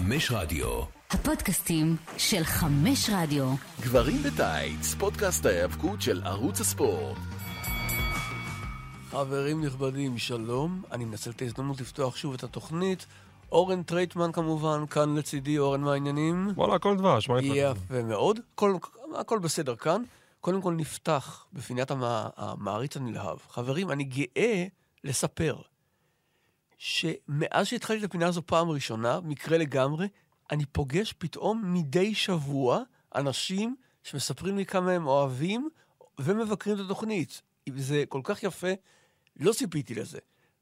[0.00, 0.82] חמש רדיו.
[1.10, 3.54] הפודקאסטים של חמש רדיו.
[3.80, 7.16] גברים בטייץ, פודקאסט ההיאבקות של ערוץ הספורט.
[9.10, 10.82] חברים נכבדים, שלום.
[10.92, 13.06] אני מנצל את ההזדמנות לפתוח שוב את התוכנית.
[13.52, 16.48] אורן טרייטמן כמובן, כאן לצידי, אורן, מה העניינים?
[16.54, 17.54] וואלה, הכל דבש, מה איתך?
[17.56, 18.40] יפה מאוד.
[18.54, 18.74] כל,
[19.16, 20.02] הכל בסדר כאן.
[20.40, 22.28] קודם כל נפתח בפינת המע...
[22.36, 23.38] המעריץ הנלהב.
[23.50, 24.64] חברים, אני גאה
[25.04, 25.56] לספר
[26.80, 30.08] שמאז שהתחלתי את הפינה הזו פעם ראשונה, מקרה לגמרי,
[30.50, 32.82] אני פוגש פתאום מדי שבוע
[33.14, 35.68] אנשים שמספרים לי כמה הם אוהבים
[36.20, 37.42] ומבקרים את התוכנית.
[37.76, 38.68] זה כל כך יפה,
[39.36, 40.18] לא ציפיתי לזה.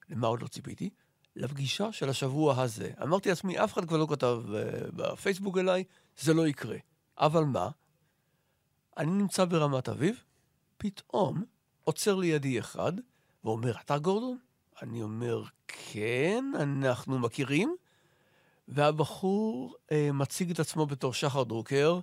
[0.08, 0.90] למה עוד לא ציפיתי?
[1.36, 2.90] לפגישה של השבוע הזה.
[3.02, 4.50] אמרתי לעצמי, אף אחד כבר לא כתב uh,
[4.92, 5.84] בפייסבוק אליי,
[6.18, 6.76] זה לא יקרה.
[7.18, 7.70] אבל מה?
[8.96, 10.22] אני נמצא ברמת אביב,
[10.76, 11.44] פתאום
[11.84, 12.92] עוצר לידי אחד
[13.44, 14.47] ואומר, אתה גורדון?
[14.82, 17.76] אני אומר, כן, אנחנו מכירים.
[18.68, 22.00] והבחור אה, מציג את עצמו בתור שחר דרוקר,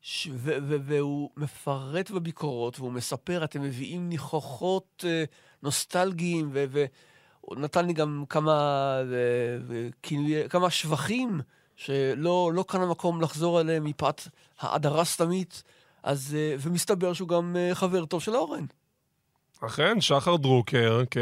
[0.00, 5.24] ש- ו- ו- והוא מפרט בביקורות, והוא מספר, אתם מביאים ניחוחות אה,
[5.62, 8.52] נוסטלגיים, ו- והוא נתן לי גם כמה,
[9.08, 11.40] ו- ו- כינוי- כמה שבחים,
[11.76, 14.20] שלא לא כאן המקום לחזור עליהם מפאת
[14.60, 15.62] האדרה סתמית,
[16.02, 18.64] אז, אה, ומסתבר שהוא גם אה, חבר טוב של אורן.
[19.66, 21.16] אכן, שחר דרוקר, כ...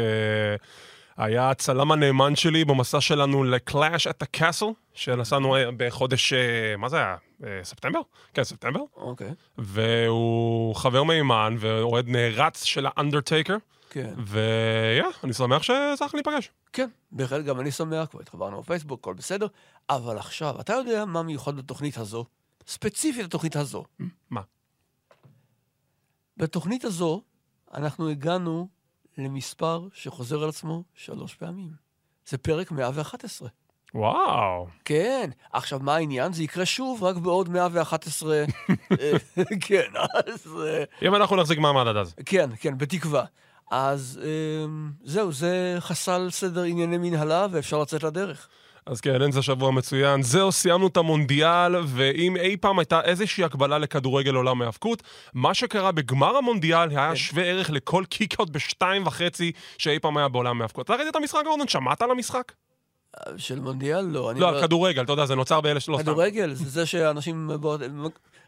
[1.17, 6.97] היה הצלם הנאמן שלי במסע שלנו ל-Clash at the Castle, שנסענו בחודש, אה, מה זה
[6.97, 7.15] היה?
[7.43, 7.99] אה, ספטמבר?
[8.33, 8.79] כן, ספטמבר.
[8.95, 9.31] אוקיי.
[9.57, 13.57] והוא חבר מימן ואוהד נערץ של האנדרטייקר.
[13.89, 14.13] כן.
[14.17, 16.51] ויהיה, אני שמח שצריך להיפגש.
[16.73, 19.47] כן, בהחלט גם אני שמח, כבר התחברנו בפייסבוק, הכל בסדר.
[19.89, 22.25] אבל עכשיו, אתה יודע מה מיוחד בתוכנית הזו?
[22.67, 23.83] ספציפית התוכנית הזו.
[24.29, 24.41] מה?
[26.37, 27.21] בתוכנית הזו,
[27.73, 28.67] אנחנו הגענו
[29.17, 31.71] למספר שחוזר על עצמו שלוש פעמים.
[32.25, 33.49] זה פרק 111.
[33.93, 34.67] וואו.
[34.85, 35.29] כן.
[35.53, 36.33] עכשיו, מה העניין?
[36.33, 38.35] זה יקרה שוב, רק בעוד 111...
[38.99, 39.11] אה,
[39.61, 40.57] כן, אז...
[40.65, 42.15] אה, אם אנחנו נחזיק מעמד עד אז.
[42.25, 43.25] כן, כן, בתקווה.
[43.71, 44.65] אז אה,
[45.03, 48.49] זהו, זה חסל סדר ענייני מנהלה, ואפשר לצאת לדרך.
[48.85, 50.21] אז כן, אין זה שבוע מצוין.
[50.21, 55.03] זהו, סיימנו את המונדיאל, ואם אי פעם הייתה איזושהי הקבלה לכדורגל עולם ההאבקות,
[55.33, 57.15] מה שקרה בגמר המונדיאל היה כן.
[57.15, 60.85] שווה ערך לכל קיקאוט בשתיים וחצי שאי פעם היה בעולם ההאבקות.
[60.85, 61.67] אתה ראית את המשחק, גורדון?
[61.67, 62.51] שמעת על המשחק?
[63.37, 64.01] של מונדיאל?
[64.01, 64.31] לא.
[64.35, 66.03] לא, על כדורגל, אתה יודע, זה נוצר באלה שלא סתם.
[66.03, 67.51] כדורגל, זה זה שאנשים...
[67.61, 67.81] בועט-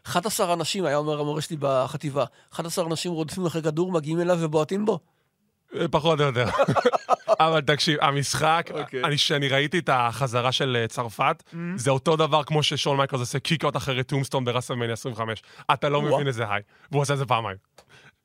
[0.06, 4.84] 11 אנשים, היה אומר המורה שלי בחטיבה, 11 אנשים רודפים אחרי כדור, מגיעים אליו ובועטים
[4.86, 4.98] בו.
[5.80, 6.44] אה, פחות או יותר.
[7.40, 9.04] אבל תקשיב, המשחק, אוקיי.
[9.04, 11.42] אני, שאני ראיתי את החזרה של אה, צרפת,
[11.76, 15.42] זה אותו דבר כמו ששון מייקלס עושה kickout אחרי Tombstone ברסלמניה 25.
[15.72, 16.14] אתה לא וואו.
[16.14, 16.62] מבין איזה high.
[16.90, 17.56] והוא עושה את זה פעמיים.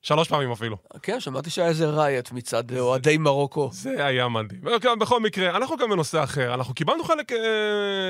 [0.01, 0.77] שלוש פעמים אפילו.
[1.01, 3.69] כן, שמעתי שהיה איזה riot מצד אוהדי מרוקו.
[3.73, 4.61] זה היה מדהים.
[4.67, 6.53] אוקיי, בכל מקרה, אנחנו גם בנושא אחר.
[6.53, 7.37] אנחנו קיבלנו חלק אה,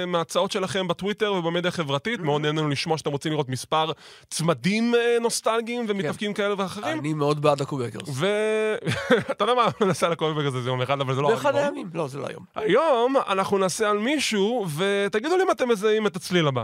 [0.07, 2.19] מההצעות שלכם בטוויטר ובמדיה החברתית.
[2.19, 3.91] מאוד נהנינו לשמוע שאתם רוצים לראות מספר
[4.29, 6.99] צמדים אה, נוסטלגיים ומתאבקים כאלה ואחרים.
[6.99, 8.09] אני מאוד בעד הבושוואקרס.
[8.13, 11.29] ואתה יודע מה, נעשה על הקובק הזה זה יום אחד, אבל זה לא...
[11.29, 11.65] באחד היום.
[11.65, 11.89] הימים.
[11.93, 12.43] לא, זה לא היום.
[12.55, 16.63] היום אנחנו נעשה על מישהו, ותגידו לי אם אתם מזהים את הצליל הבא.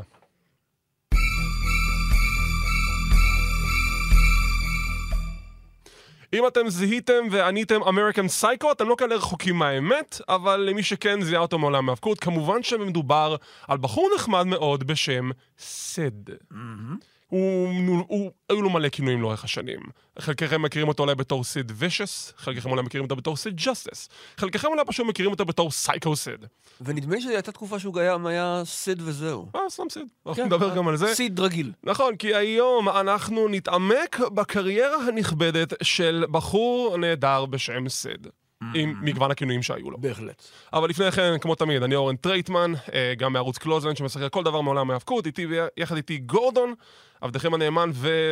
[6.34, 11.42] אם אתם זיהיתם ועניתם American Psycho, אתם לא כאלה רחוקים מהאמת, אבל למי שכן זיהה
[11.42, 13.36] אותו מעולם ההאבקות, כמובן שמדובר
[13.68, 16.30] על בחור נחמד מאוד בשם סיד.
[16.30, 16.98] הוא,
[17.36, 19.80] הוא, הוא, היו לו מלא כינויים לאורך השנים.
[20.20, 24.68] חלקכם מכירים אותו אולי בתור סיד וישס, חלקכם אולי מכירים אותו בתור סיד ג'סטס, חלקכם
[24.68, 26.46] אולי פשוט מכירים אותו בתור סייקו סיד.
[26.82, 29.48] ונדמה לי שהייתה תקופה שהוא גם היה סיד וזהו.
[29.56, 30.08] אה, סתם סיד.
[30.28, 31.16] אנחנו כן, נדבר גם על זה.
[31.16, 31.72] סיד רגיל.
[31.84, 38.28] נכון, כי היום אנחנו נתעמק בקריירה הנכבדת של בחור נהדר בשם סיד.
[38.74, 39.98] עם מגוון הכינויים שהיו לו.
[39.98, 40.44] בהחלט.
[40.74, 44.62] אבל לפני כן, כמו תמיד, אני אורן טרייטמן, אה, גם מערוץ קלוזלנד שמשחק כל דבר
[44.62, 46.74] מעולם ההאבקות, איתי ויחד איתי גורדון,
[47.22, 47.92] עבדכם הנאמן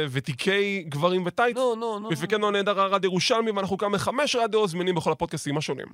[0.09, 1.58] וותיקי גברים בטייץ.
[1.57, 2.09] נו, נו, נו.
[2.09, 5.87] מפיקנו הנהדר הרד ירושלמי, ואנחנו כאן בחמש רדיו זמינים בכל הפודקאסטים השונים.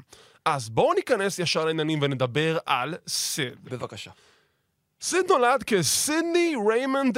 [0.45, 3.55] אז בואו ניכנס ישר לעניינים ונדבר על סיד.
[3.63, 4.11] בבקשה.
[5.01, 7.17] סיד נולד כסידני ריימונד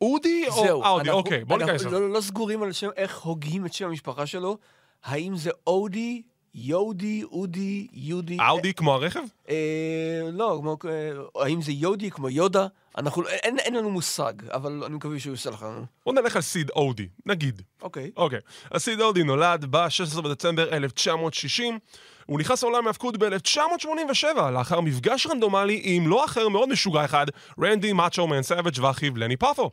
[0.00, 0.84] אודי או.
[0.84, 1.10] אאודי?
[1.10, 1.98] אוקיי, בואו אנחנו ניכנס לזה.
[1.98, 4.58] לא, לא סגורים על שם, איך הוגים את שם המשפחה שלו.
[5.04, 6.22] האם זה אודי,
[6.54, 8.38] יודי, אודי, יודי?
[8.48, 9.20] אאודי כמו הרכב?
[9.48, 12.66] אה, לא, כמו, אה, האם זה יודי כמו יודה?
[12.98, 15.66] אנחנו, אין, אין לנו מושג, אבל אני מקווה שהוא יעשה לך.
[16.06, 17.62] בואו נלך על סיד אודי, נגיד.
[17.82, 18.10] אוקיי.
[18.16, 18.38] אוקיי.
[18.70, 21.78] אז סיד אודי נולד ב-16 בדצמבר 1960.
[22.26, 27.26] הוא נכנס לעולם ההאבקות ב-1987, לאחר מפגש רנדומלי עם לא אחר מאוד משוגע אחד,
[27.62, 29.70] רנדי מאצ'ו מן סאביג' ואחיו לני פופו.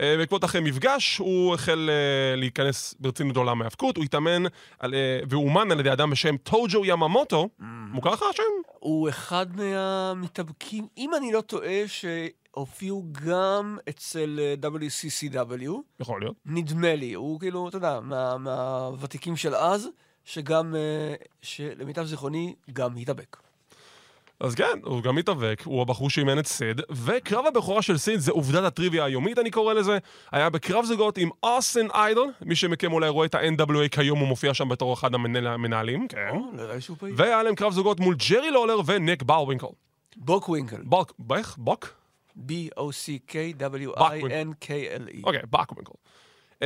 [0.00, 4.42] אה, בעקבות אחרי מפגש, הוא החל אה, להיכנס ברצינות לעולם ההאבקות, הוא התאמן
[4.78, 7.48] על, אה, והוא אומן על ידי אדם בשם טוג'ו יממוטו,
[7.92, 8.42] מוכר לך השם?
[8.78, 16.36] הוא אחד מהמתאבקים, אם אני לא טועה, שהופיעו גם אצל WCCW, יכול להיות.
[16.46, 19.88] נדמה לי, הוא כאילו, אתה יודע, מה- מהוותיקים של אז,
[20.24, 23.36] שגם, אה, שלמיטב זיכרוני, גם התאבק.
[24.42, 28.32] אז כן, הוא גם מתאבק, הוא הבחור שאימן את סיד, וקרב הבכורה של סיד זה
[28.32, 29.98] עובדת הטריוויה היומית, אני קורא לזה.
[30.32, 34.54] היה בקרב זוגות עם אוסטין איידול, מי שמכם אולי רואה את ה-NWA כיום, הוא מופיע
[34.54, 36.30] שם בתור אחד המנהל- המנהלים, כן.
[37.16, 39.66] והיה להם קרב זוגות מול ג'רי לולר וניק באוורינקל.
[40.16, 40.82] בוק ווינקל.
[40.84, 41.56] בוק, איך?
[41.58, 41.88] בוק?
[42.38, 45.20] B-O-C-K-W-I-N-K-L-E.
[45.24, 45.92] אוקיי, באקווינקל.
[46.62, 46.64] Um,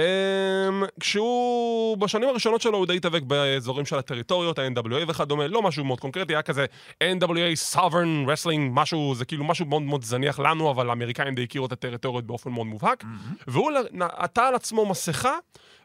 [1.01, 6.01] כשהוא, בשנים הראשונות שלו הוא די התאבק באזורים של הטריטוריות, ה-NWA וכדומה, לא משהו מאוד
[6.01, 6.67] קונקרטי, היה כזה
[7.05, 11.67] NWA Southern Wrestling, משהו, זה כאילו משהו מאוד מאוד זניח לנו, אבל האמריקאים די הכירו
[11.67, 13.05] את הטריטוריות באופן מאוד מובהק.
[13.47, 15.35] והוא נ- עטה על עצמו מסכה,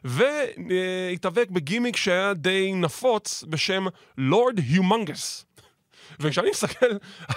[0.04, 3.86] והתאבק בגימיק שהיה די נפוץ בשם
[4.18, 5.46] לורד היומנגס.
[6.20, 6.86] וכשאני מסתכל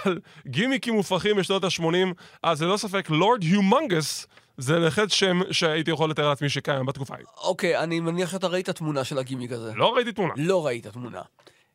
[0.04, 4.26] על גימיקים מופרכים בשנות ה-80, אז ללא ספק לורד היומנגס
[4.58, 7.26] זה בהחלט שם שהייתי יכול לתאר לעצמי שקיים בתקופה ההיא.
[7.36, 9.72] אוקיי, אני מניח שאתה ראית תמונה של הגימיק הזה.
[9.74, 10.34] לא ראיתי תמונה.
[10.36, 11.22] לא ראית תמונה.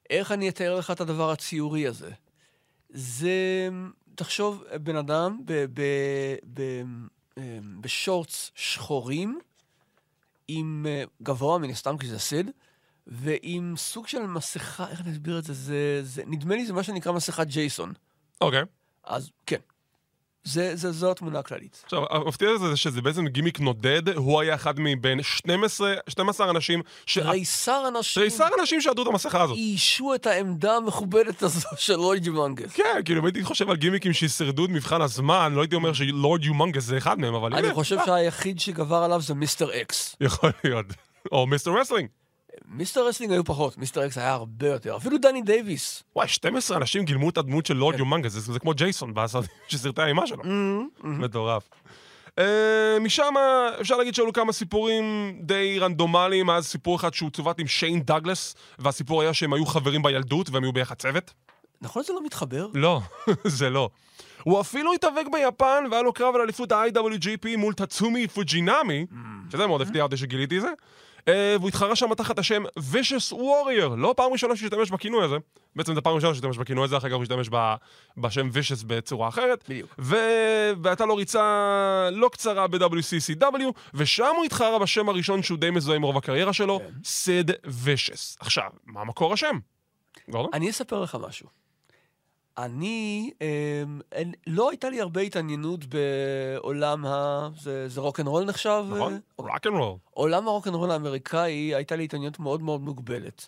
[0.10, 2.12] איך אני אתאר לך את הדבר הציורי הזה?
[2.90, 3.70] זה,
[4.16, 5.82] תחשוב, בן אדם ב, ב,
[6.54, 6.62] ב,
[7.38, 9.40] אמ, בשורטס שחורים,
[10.48, 12.52] עם אה, גבוה מן הסתם, כי זה סיד,
[13.08, 15.54] ועם סוג של מסכה, איך אני אסביר את זה?
[15.54, 17.94] זה, זה נדמה לי זה מה שנקרא מסכת ג'ייסון.
[18.42, 18.62] אוקיי.
[19.04, 19.60] אז כן,
[20.44, 21.82] זה, זה, זו התמונה הכללית.
[21.84, 27.18] עכשיו, המפתיע זה שזה בעצם גימיק נודד, הוא היה אחד מבין 12, 12 אנשים ש...
[27.18, 29.58] תריסר אנשים תריסר אנשים שעדו את המסכה הזאת.
[29.58, 32.74] איישו את העמדה המכובדת הזו של לויד יומנגס.
[32.74, 36.44] כן, כאילו, אם הייתי חושב על גימיקים שישרדו את מבחן הזמן, לא הייתי אומר שלורד
[36.44, 40.16] יומנגס זה אחד מהם, אבל אני חושב שהיחיד שגבר עליו זה מיסטר אקס.
[40.22, 40.86] יכול להיות.
[41.32, 42.08] או מיסטר רסלינג.
[42.74, 44.98] מיסטר רסלינג היו פחות, מיסטר אקס היה הרבה יותר.
[44.98, 46.04] אפילו דני דייוויס.
[46.16, 47.80] וואי, 12 אנשים גילמו את הדמות של כן.
[47.80, 50.44] לורד יומונגוס, זה זה כמו ג'ייסון בסרטים של סרטי האימה שלו.
[50.44, 51.04] Mm-hmm.
[51.04, 51.70] מטורף.
[52.30, 52.44] Uh,
[53.02, 53.34] משם
[53.82, 58.56] אפשר להגיד שהיו כמה סיפורים די רנדומליים, אז סיפור אחד שהוא צוות עם שיין דאגלס,
[58.80, 61.34] והסיפור היה שהם היו חברים בילדות והם היו ביחד צוות.
[61.82, 62.68] נכון שזה לא מתחבר?
[62.74, 63.02] לא,
[63.44, 63.90] זה לא.
[64.44, 69.06] הוא אפילו התאבק ביפן והיה לו קרב על אליפות ה-IWGP מול טאצומי פוג'ינמי,
[69.50, 70.72] שזה מאוד הפתיע אותי שגיליתי את זה.
[71.22, 75.36] Uh, והוא התחרה שם תחת השם Vicious Warrior, לא פעם ראשונה שהשתמש בכינוי הזה.
[75.76, 77.74] בעצם זו פעם ראשונה שהשתמש בכינוי הזה, אחר כך הוא השתמש ב...
[78.18, 79.64] בשם Vicious בצורה אחרת.
[79.70, 79.96] בדיוק.
[80.00, 80.16] ו...
[80.82, 86.04] והייתה לו ריצה לא קצרה ב-WCCW, ושם הוא התחרה בשם הראשון שהוא די מזוהה עם
[86.04, 86.86] רוב הקריירה שלו, כן.
[87.04, 88.38] סיד Vicious.
[88.40, 89.60] עכשיו, מה מקור השם?
[90.30, 90.52] גורדון?
[90.54, 91.61] אני אספר לך משהו.
[92.58, 93.32] אני,
[94.12, 97.50] אין, לא הייתה לי הרבה התעניינות בעולם ה...
[97.60, 98.86] זה, זה רוקנרול נחשב?
[98.96, 99.14] נכון?
[99.14, 99.18] אה?
[99.38, 99.98] rock and roll.
[100.12, 103.48] עולם הרוקנרול האמריקאי, הייתה לי התעניינות מאוד מאוד מוגבלת.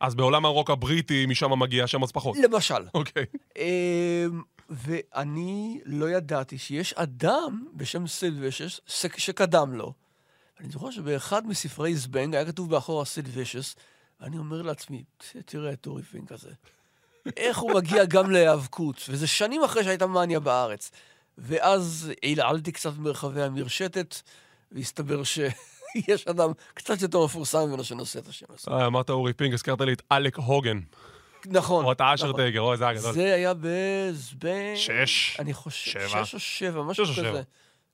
[0.00, 2.36] אז בעולם הרוק הבריטי, משם מגיע השם אז פחות.
[2.42, 3.24] למשל, אוקיי.
[3.58, 8.80] אמ, ואני לא ידעתי שיש אדם בשם ש-
[9.16, 9.92] שקדם לו.
[10.60, 13.76] אני זוכר שבאחד מספרי זבנג היה כתוב באחורה סיד וישס,
[14.20, 16.50] ואני אומר לעצמי, "ת- תראה את אורי פינק הזה.
[17.36, 20.90] איך הוא מגיע גם להיאבקות, וזה שנים אחרי שהייתה מאניה בארץ.
[21.38, 24.20] ואז עילעלתי קצת במרחבי המרשתת,
[24.72, 28.70] והסתבר שיש אדם קצת יותר מפורסם ממנו שנושא את השם הזה.
[28.70, 30.80] אה, אמרת אורי פינק, הזכרת לי את האלק הוגן.
[31.46, 31.84] נכון.
[31.84, 32.40] או את האשר נכון.
[32.40, 33.12] טייגר, אוי, זה היה גדול.
[33.12, 34.76] זה היה בזבנג...
[34.76, 36.08] שש, אני חושב.
[36.08, 37.42] שש או שבע, משהו או כזה.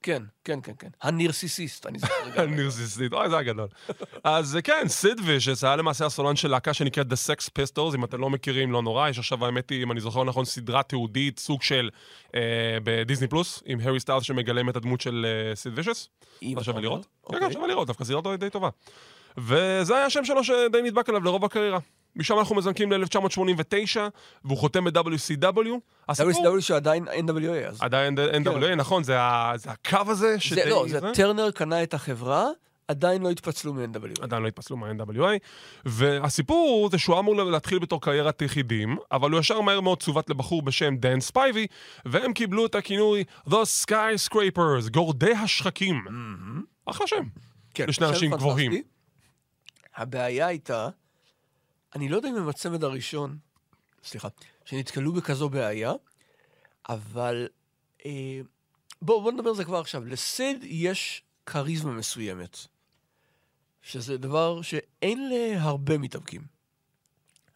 [0.05, 0.89] כן, כן, כן, כן.
[1.03, 2.57] הנרסיסיסט, אני זוכר לגמרי.
[2.63, 3.69] נרסיסטית, אוי, זה היה גדול.
[4.25, 8.21] אז כן, סיד וישס היה למעשה הסולן של להקה שנקראת The Sex Pistols, אם אתם
[8.21, 11.63] לא מכירים, לא נורא, יש עכשיו, האמת היא, אם אני זוכר נכון, סדרה תיעודית, סוג
[11.63, 11.91] של
[12.35, 12.41] אה,
[12.85, 16.09] בדיסני פלוס, עם הארי סטיילס שמגלם את הדמות של אה, סיד וישס.
[16.43, 16.81] לא שווה.
[16.81, 17.03] לראות?
[17.03, 17.41] כן, אוקיי.
[17.41, 18.69] כן, שווה לראות, דווקא סדרה די טובה.
[19.39, 21.79] וזה היה השם שלו שדי נדבק עליו לרוב הקריירה.
[22.17, 23.99] משם אנחנו מזנקים ל-1989,
[24.45, 25.69] והוא חותם ב-WCW.
[26.11, 27.79] WCW שעדיין NWA אז.
[27.81, 30.71] עדיין NWA, נכון, זה ה- זה הקו הזה זה שדי...
[30.71, 32.47] לא, זה טרנר קנה את החברה,
[32.89, 34.23] עדיין לא התפצלו מ-NWA.
[34.23, 35.29] עדיין לא התפצלו מה-NWA,
[35.85, 40.31] והסיפור הוא זה שהוא אמור להתחיל בתור קריירת יחידים, אבל הוא ישר מהר מאוד צוות
[40.31, 41.67] לבחור בשם דן ספייבי,
[42.05, 43.55] והם קיבלו את הכינוי The
[43.85, 46.05] Skyscrapers, גורדי השחקים.
[46.87, 47.23] אחלה שם.
[47.75, 48.31] כן, לשני אנשים.
[48.31, 48.73] גבוהים.
[49.97, 50.89] הבעיה הייתה,
[51.95, 53.39] אני לא יודע אם הם הצמד הראשון,
[54.05, 54.29] סליחה,
[54.65, 55.93] שנתקלו בכזו בעיה,
[56.89, 57.49] אבל
[58.07, 58.41] אה,
[59.03, 60.05] בואו בוא נדבר על זה כבר עכשיו.
[60.05, 62.59] לסיד יש כריזמה מסוימת,
[63.83, 66.55] שזה דבר שאין להרבה מתאבקים.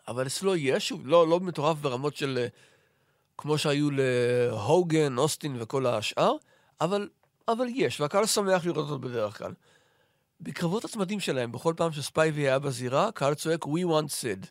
[0.08, 2.48] אבל אצלו יש, שוב, לא, לא מטורף ברמות של אה,
[3.38, 6.32] כמו שהיו להוגן, אוסטין וכל השאר,
[6.80, 7.08] אבל,
[7.48, 9.54] אבל יש, והקהל שמח לראות אותו בדרך כלל.
[10.40, 14.46] בקרבות הצמדים שלהם, בכל פעם שספייבי היה בזירה, הקהל צועק We want Sid.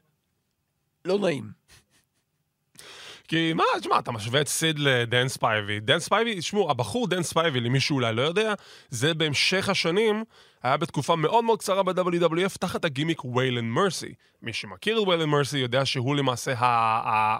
[1.06, 1.51] לא נעים.
[3.27, 5.79] כי מה, תשמע, אתה משווה את סיד לדן ספייבי.
[5.79, 8.53] דן ספייבי, תשמעו, הבחור דן ספייבי, למי שאולי לא יודע,
[8.89, 10.24] זה בהמשך השנים,
[10.63, 14.13] היה בתקופה מאוד מאוד קצרה ב-WWF תחת הגימיק ויילן מרסי.
[14.41, 16.53] מי שמכיר את ויילן מרסי יודע שהוא למעשה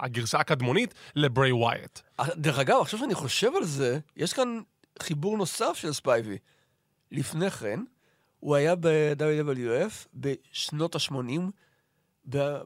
[0.02, 1.98] הגרסה הקדמונית לבריי וואייט.
[2.36, 4.60] דרך אגב, עכשיו שאני חושב על זה, יש כאן
[4.98, 6.38] חיבור נוסף של ספייבי.
[7.12, 7.80] לפני כן,
[8.40, 11.40] הוא היה ב-WWF בשנות ה-80,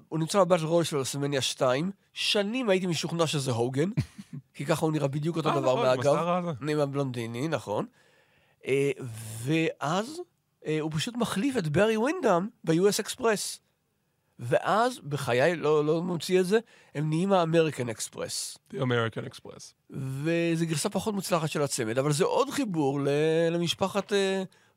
[0.09, 3.91] הוא נמצא ב battle royal של רסלמניה 2, שנים הייתי משוכנע שזה הוגאן,
[4.55, 6.69] כי ככה הוא נראה בדיוק אותו אה, דבר נכון, מהגב.
[6.69, 7.87] עם הבלונדיני, נכון.
[8.67, 8.91] אה,
[9.45, 10.21] ואז
[10.67, 13.61] אה, הוא פשוט מחליף את ברי ווינדאם ב-US אקספרס.
[14.39, 16.59] ואז, בחיי, לא, לא ממציא את זה,
[16.95, 18.59] הם נהיים ה American Express.
[18.73, 19.73] The American Express.
[19.91, 23.01] וזו גרסה פחות מוצלחת של הצמד, אבל זה עוד חיבור
[23.51, 24.13] למשפחת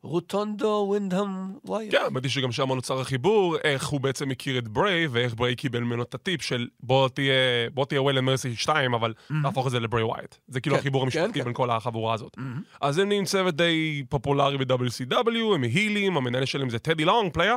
[0.05, 1.27] רוטונדו ווינדהאם
[1.65, 1.91] ווייר.
[1.91, 5.55] כן, האמת היא שגם שם נוצר החיבור, איך הוא בעצם הכיר את בריי, ואיך בריי
[5.55, 7.33] קיבל ממנו את הטיפ של בוא תהיה,
[7.73, 10.35] בוא תהיה ויילן מרסי 2, אבל תהפוך את זה לבריי וואייט.
[10.47, 11.45] זה כאילו כן, החיבור כן, המשפחתי כן.
[11.45, 12.37] בין כל החבורה הזאת.
[12.81, 17.55] אז הם נהיים צוות די פופולרי ב-WCW, הם הילים, המנהל שלהם זה טדי לונג playa,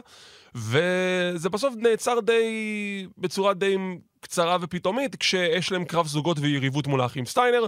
[0.59, 2.43] וזה בסוף נעצר די,
[3.19, 3.77] בצורה די
[4.21, 7.67] קצרה ופתאומית, כשיש להם קרב זוגות ויריבות מול האחים סטיינר,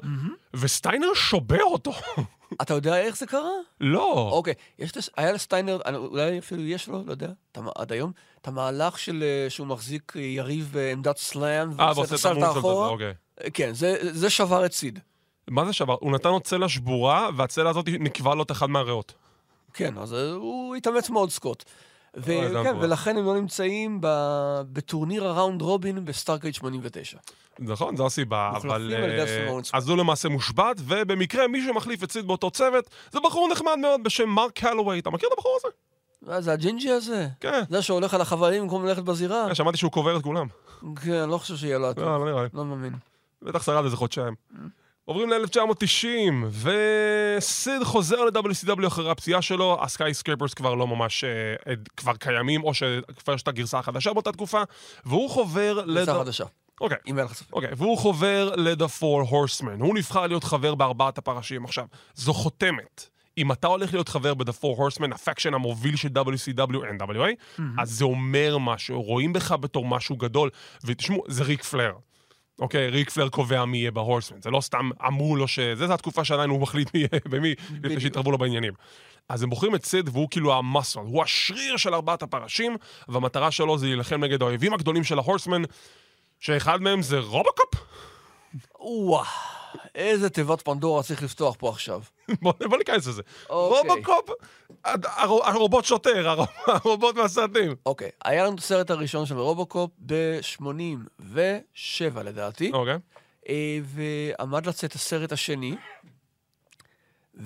[0.55, 1.93] וסטיינר שובר אותו.
[2.63, 3.51] אתה יודע איך זה קרה?
[3.81, 4.29] לא.
[4.33, 7.29] אוקיי, יש, היה לסטיינר, אני- אולי אפילו יש לו, לא יודע,
[7.77, 12.37] עד היום, את המהלך של אה, שהוא מחזיק אה, יריב בעמדת slam, אה, ועושה את
[12.37, 13.13] המונס הזה, אוקיי.
[13.55, 14.99] כן, זה, זה שבר את סיד.
[15.51, 15.97] מה זה שבר?
[16.01, 19.15] הוא נתן לו צלע שבורה, והצלע הזאת ניקבה לו את אחד מהריאות.
[19.75, 21.65] כן, אז הוא התאמץ מאוד, סקוט.
[22.17, 22.77] ו- אוי, זה כן.
[22.81, 27.19] ולכן הם לא נמצאים ב- בטורניר ה round robin בסטארקייד 89.
[27.59, 28.95] נכון, זו הסיבה, אבל...
[28.95, 29.59] אה.
[29.73, 34.05] אז הוא למעשה מושבת, ובמקרה מי שמחליף את סיד באותו צוות, זה בחור נחמד מאוד
[34.05, 34.99] בשם מרק קאלוויי.
[34.99, 35.69] אתה מכיר את הבחור הזה?
[36.33, 37.29] אה, זה הג'ינג'י הזה?
[37.41, 37.63] כן.
[37.71, 39.49] זה שהולך על החבלים במקום ללכת בזירה?
[39.49, 40.47] אה, שמעתי שהוא קובר את כולם.
[41.05, 42.05] כן, לא חושב שיהיה לו עתיד.
[42.05, 42.49] לא, לא נראה לי.
[42.55, 42.93] לא מאמין.
[43.43, 44.35] בטח שרד איזה חודשיים.
[45.05, 51.55] עוברים ל-1990, וסיד חוזר ל-WCW אחרי הפציעה שלו, ה Skyscrapers כבר לא ממש, אה,
[51.97, 54.63] כבר קיימים, או שכבר יש את הגרסה החדשה באותה תקופה,
[55.05, 55.95] והוא חובר ל...
[55.95, 56.45] גרסה חדשה,
[56.81, 56.99] אוקיי.
[57.07, 57.53] אם אין לך ספק.
[57.53, 59.81] אוקיי, והוא חובר ל-The Four Horsemen.
[59.81, 61.65] הוא נבחר להיות חבר בארבעת הפרשים.
[61.65, 63.11] עכשיו, זו חותמת.
[63.39, 68.05] אם אתה הולך להיות חבר ב-The Four Horsemen, הפקשן המוביל של WCW NWA, אז זה
[68.05, 70.51] אומר משהו, רואים בך בתור משהו גדול.
[70.85, 71.93] ותשמעו, זה ריק פלר.
[72.61, 74.43] אוקיי, ריק פלר קובע מי יהיה בהורסמן.
[74.43, 75.59] זה לא סתם אמרו לו ש...
[75.61, 78.73] זה, זה התקופה שעדיין הוא מחליט מי יהיה במי, לפני שהתערבו לו בעניינים.
[79.29, 82.77] אז הם בוחרים את סיד והוא כאילו המסל, הוא השריר של ארבעת הפרשים,
[83.09, 85.63] והמטרה שלו זה להילחם נגד האויבים הגדולים של ה Horsemen,
[86.41, 87.75] שאחד מהם זה רובוקופ.
[88.81, 89.25] וואו,
[89.95, 92.01] איזה תיבת פנדורה צריך לפתוח פה עכשיו.
[92.43, 93.23] בוא, ניכנס לזה.
[93.51, 93.91] אוקיי.
[93.91, 94.31] רובוקופ,
[94.85, 96.47] הרו- הרובוט שוטר, הרו-
[96.85, 97.75] הרובוט מהסרטים.
[97.87, 101.29] אוקיי, היה לנו את הסרט הראשון של רובוקופ ב-87
[102.25, 102.97] לדעתי, אוקיי.
[103.49, 105.75] אה, ועמד לצאת הסרט השני,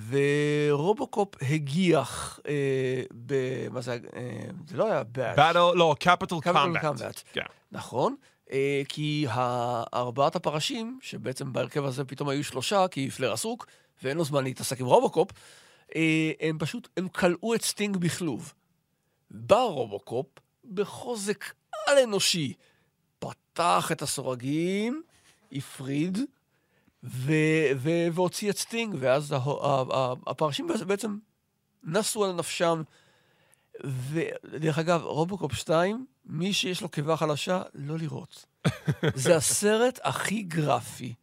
[0.08, 3.34] ורובוקופ הגיח אה, ב...
[3.70, 3.98] מה זה?
[4.16, 4.30] אה,
[4.68, 5.38] זה לא היה Bash.
[5.54, 7.22] לא, Capital Combat.
[7.32, 7.42] כן.
[7.72, 8.16] נכון,
[8.88, 9.26] כי
[9.94, 13.66] ארבעת הפרשים, שבעצם בהרכב הזה פתאום היו שלושה, כי פלייר עסוק,
[14.02, 15.30] ואין לו זמן להתעסק עם רובוקופ,
[15.96, 18.52] אה, הם פשוט, הם כלאו את סטינג בכלוב.
[19.30, 20.26] בא רובוקופ,
[20.74, 21.44] בחוזק
[21.86, 22.52] על-אנושי,
[23.18, 25.02] פתח את הסורגים,
[25.52, 26.18] הפריד,
[27.04, 29.34] ו- ו- והוציא את סטינג, ואז
[30.26, 31.16] הפרשים בעצם
[31.82, 32.82] נסו על נפשם.
[33.82, 38.44] ודרך אגב, רובוקופ 2, מי שיש לו קיבה חלשה, לא לראות.
[39.14, 41.14] זה הסרט הכי גרפי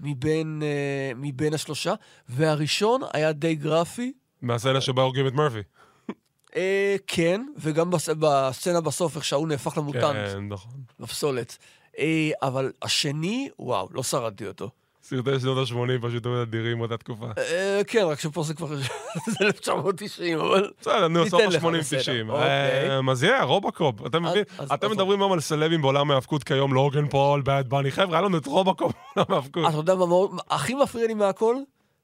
[0.00, 1.94] מבין, uh, מבין השלושה,
[2.28, 4.12] והראשון היה די גרפי.
[4.42, 5.58] מהסצנה שבה הורגים את מרפי.
[6.50, 6.54] Uh,
[7.06, 10.80] כן, וגם בס- בסצנה בסוף, איך שההוא נהפך למוטנט כן, נכון.
[11.00, 11.58] בפסולת.
[11.92, 11.98] Uh,
[12.42, 14.70] אבל השני, וואו, לא שרדתי אותו.
[15.02, 17.26] סרטי שנות ה-80 פשוט היו אדירים באותה תקופה.
[17.30, 18.76] Uh, כן, רק שפה זה כבר
[19.38, 20.70] זה 1990, אבל...
[20.80, 21.70] בסדר, נו, סוף ניתן לך, ה-80-90.
[21.80, 22.98] בסדר, אוקיי.
[23.10, 24.06] אז יהיה, רובוקופ.
[24.74, 27.90] אתם מדברים היום על סלבים בעולם ההאבקות כיום, לוגן פול, באד בני.
[27.90, 29.68] חבר'ה, היה לנו את רובוקופ בעולם ההאבקות.
[29.68, 30.06] אתה יודע מה
[30.50, 31.56] הכי מפריע לי מהכל?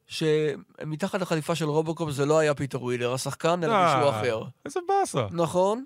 [0.07, 4.41] שמתחת לחליפה של רובוקופ זה לא היה פיטר ווילר, השחקן, אלא אה, מישהו אחר.
[4.65, 5.25] איזה באסה.
[5.31, 5.83] נכון?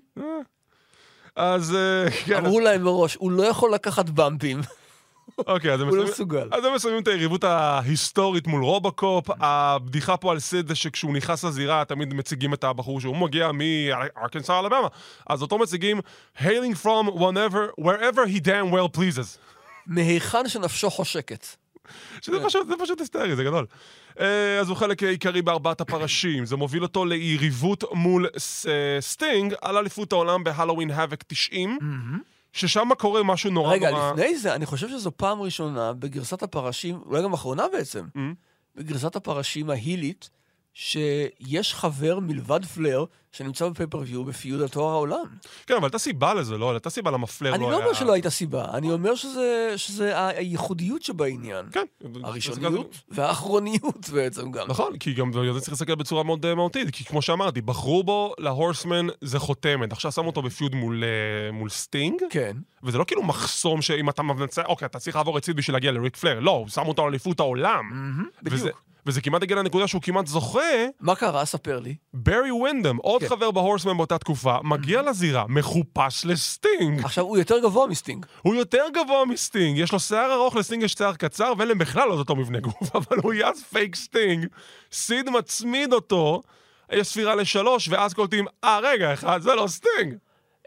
[1.36, 4.60] אז אה, כן, אמרו להם מראש, הוא לא יכול לקחת במפים,
[5.38, 6.48] אוקיי, אז הם הוא לא מסיימים- מסוגל.
[6.52, 9.24] אז הם מסיימים את היריבות ההיסטורית מול רובוקופ.
[9.40, 14.58] הבדיחה פה על סיד זה שכשהוא נכנס לזירה, תמיד מציגים את הבחור שהוא מגיע מארקנסה
[14.60, 14.88] אלבמה.
[15.26, 16.00] אז אותו מציגים,
[16.38, 19.38] hailing from whenever, wherever he damn well pleases.
[19.86, 21.46] מהיכן שנפשו חושקת.
[22.20, 23.66] שזה פשוט, זה פשוט היסטרי, זה גדול.
[24.20, 26.46] אה, אז הוא חלק עיקרי בארבעת הפרשים.
[26.46, 28.26] זה מוביל אותו ליריבות מול
[28.68, 31.78] אה, סטינג על אליפות העולם ב Halloween Havoc 90.
[32.54, 34.12] ששם קורה משהו נורא רגע, נורא...
[34.12, 38.18] לפני זה, אני חושב שזו פעם ראשונה בגרסת הפרשים, אולי גם אחרונה בעצם, Mm.
[38.76, 40.30] בגרסת הפרשים ההילית,
[40.74, 43.04] שיש חבר מלבד פלייר,
[43.34, 45.24] שנמצא ב pay-per-view ב feud על תואר העולם.
[45.66, 46.70] כן, אבל הייתה סיבה לזה, לא?
[46.70, 47.76] הייתה סיבה למה פלייר אני לא לא.
[47.76, 51.66] אומר שלא הייתה סיבה, אני אומר שזה, שזה הייחודיות שבעניין.
[51.72, 51.84] כן.
[52.22, 54.66] הראשוניות והאחרוניות בעצם גם.
[54.68, 58.34] נכון, כי גם זה צריך להסתכל בצורה מאוד אה, מהותית, כי כמו שאמרתי, בחרו בו
[58.38, 59.92] ל Horsemen זה חותמת.
[59.92, 62.56] עכשיו שמו אותו ב feud מול, אה, מול סטינג, כן.
[62.82, 65.92] וזה לא כאילו מחסום שאם אתה מנצח, אוקיי, אתה צריך לעבור את סיד בשביל להגיע
[65.92, 66.40] לריק פלייר.
[66.40, 67.90] לא, שמו אותו על אליפות העולם.
[68.42, 68.60] וזה, בדיוק.
[68.60, 68.70] וזה
[69.22, 70.60] כמעט הגיע לנקודה שהוא כמעט זוכה.
[71.00, 71.44] מה קרה?
[71.44, 71.94] ספר לי.
[72.14, 73.28] ברי ווינדם, עוד כן.
[73.28, 77.04] חבר ב Horsemen באותה תקופה, מגיע לזירה, מחופש לסטינג.
[77.04, 78.26] עכשיו, הוא יותר גבוה מסטינג.
[78.42, 82.08] הוא יותר גבוה מסטינג, יש לו שיער ארוך, לסטינג יש שיער קצר, ואין להם בכלל
[82.08, 84.46] לא אותו מבנה גוף, אבל הוא יעץ פייק סטינג.
[84.92, 86.42] סיד מצמיד אותו,
[86.92, 90.14] יש ספירה לשלוש, ואז קולטים, אה, רגע, אחד, זה לא סטינג.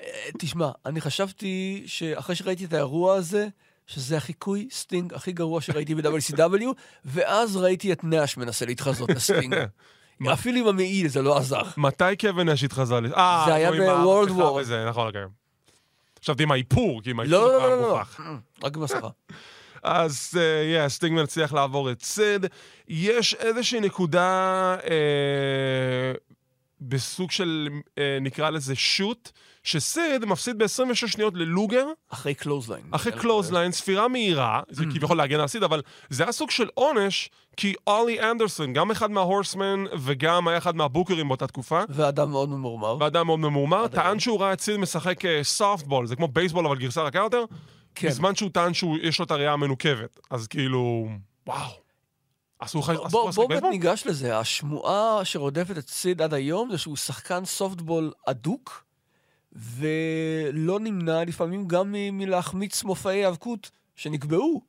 [0.01, 3.48] אה, תשמע, אני חשבתי שאחרי שראיתי את האירוע הזה,
[3.88, 6.65] שזה החיקוי סטינג הכי גרוע שראיתי ב-WCW,
[7.06, 9.56] ואז ראיתי את נאש מנסה להתחזות לסטינג.
[10.34, 11.62] אפילו עם המעיל זה לא עזר.
[11.77, 12.96] מתי קווין נאש התחזה?
[12.96, 14.41] אה, זה היה War.
[14.41, 15.22] וזה, נכון, אוקיי.
[16.24, 17.98] חשבתי עם האיפור, כי עם האיפור לא, לא, לא, לא, לא.
[17.98, 18.20] מוכח.
[18.63, 19.10] רק במסכה.
[19.84, 20.39] אז
[20.74, 22.46] יא, סטינג מצליח לעבור את סיד.
[22.88, 26.13] יש איזושהי נקודה אה,
[26.81, 29.32] בסוג של, אה, נקרא לזה shoot,
[29.63, 32.84] שסיד מפסיד ב-26 שניות ללוגר, אחרי clothesline.
[32.91, 37.29] אחרי clothesline, ספירה מהירה, זה כביכול להגן על סיד, אבל זה היה סוג של עונש,
[37.57, 42.50] כי אולי אנדרסון, גם אחד מה Horsemen וגם היה אחד מהבוקרים באותה תקופה, ואדם מאוד
[42.50, 42.98] ממורמר.
[43.00, 43.88] ואדם מאוד ממורמר.
[43.88, 47.46] טען שהוא ראה את סיד משחק סופטבול, זה כמו בייסבול אבל גרסה רכה יותר,
[47.96, 48.07] כן.
[48.07, 50.19] בזמן שהוא טען שיש לו את הראייה המנוקבת.
[50.31, 51.07] אז כאילו,
[51.48, 51.87] וואו.
[52.60, 52.90] אסור לך...
[52.90, 53.70] לשחק בוא באמת בייסבול?
[53.70, 54.40] ניגש לזה.
[54.40, 58.84] השמועה שרודפת את סיד עד היום זה שהוא שחקן סופטבול אדוק,
[59.54, 64.62] ולא נמנע לפעמים גם מלהחמיץ מופעי האבקות שנקבעו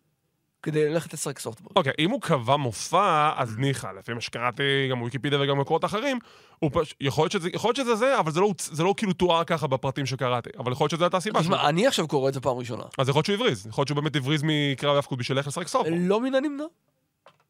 [0.62, 1.72] כדי ללכת לשחק סופטבול.
[1.76, 6.18] אוקיי, אם הוא קבע מופע, אז ניחא, לפי מה שקראתי, גם וויקיפדיה וגם מקורות אחרים,
[6.58, 6.94] הוא פש...
[7.00, 9.66] יכול להיות שזה, יכול להיות שזה זה, אבל זה לא, זה לא כאילו תואר ככה
[9.66, 10.50] בפרטים שקראתי.
[10.58, 11.56] אבל יכול להיות שזו הייתה הסיבה שלו.
[11.56, 12.84] תשמע, אני עכשיו קורא את זה פעם ראשונה.
[12.98, 15.68] אז יכול להיות שהוא הבריז, יכול להיות שהוא באמת הבריז מקרב האבקות בשביל ללכת לשחק
[15.68, 15.98] סופטבול.
[15.98, 16.64] לא מן הנמנע.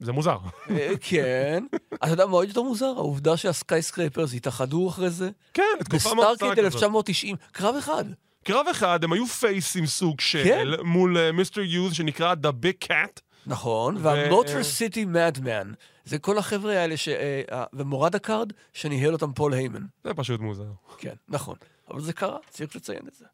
[0.01, 0.39] זה מוזר.
[0.71, 1.65] אה, כן.
[1.95, 2.87] אתה יודע מה עוד יותר מוזר?
[2.87, 5.31] העובדה שה Skyscrapers התאחדו אחרי זה.
[5.55, 6.65] כן, תקופה מאוד קצרה כזאת.
[6.65, 8.05] 1990, קרב אחד.
[8.45, 10.67] קרב אחד, הם היו פייסים סוג של, כן.
[10.85, 13.21] מול מיסטר יוז שנקרא The Big Cat.
[13.47, 15.73] נכון, וה Motor City Madman.
[16.05, 17.09] זה כל החבר'ה האלה ש...
[17.09, 19.83] אה, אה, ממורד ה card, שניהל אותם פול היימן.
[20.05, 20.71] זה פשוט מוזר.
[20.99, 21.57] כן, נכון.
[21.91, 23.25] אבל זה קרה, צריך לציין את זה.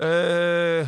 [0.00, 0.04] Uh,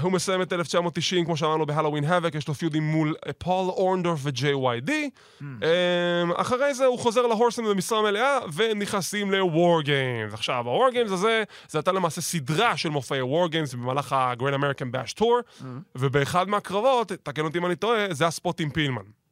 [0.00, 3.68] הוא מסיים את 1990, כמו שאמרנו, ב Halloween Havoc, יש לו פיודים מול אה, פול
[3.68, 4.90] אורנדורף ו-JYD.
[4.90, 5.42] Hmm.
[5.42, 10.34] Um, אחרי זה הוא חוזר ל Horsemen במשרה מלאה, ונכנסים ל-War Games.
[10.34, 14.94] עכשיו, ה-War Games הזה, זה הייתה למעשה סדרה של מופעי War Games במהלך ה-Great American
[14.94, 15.64] Bash Tour, Hmm.
[15.94, 19.23] ובאחד מהקרבות, תקן אותי אם אני טועה, זה הספוט עם פילמן.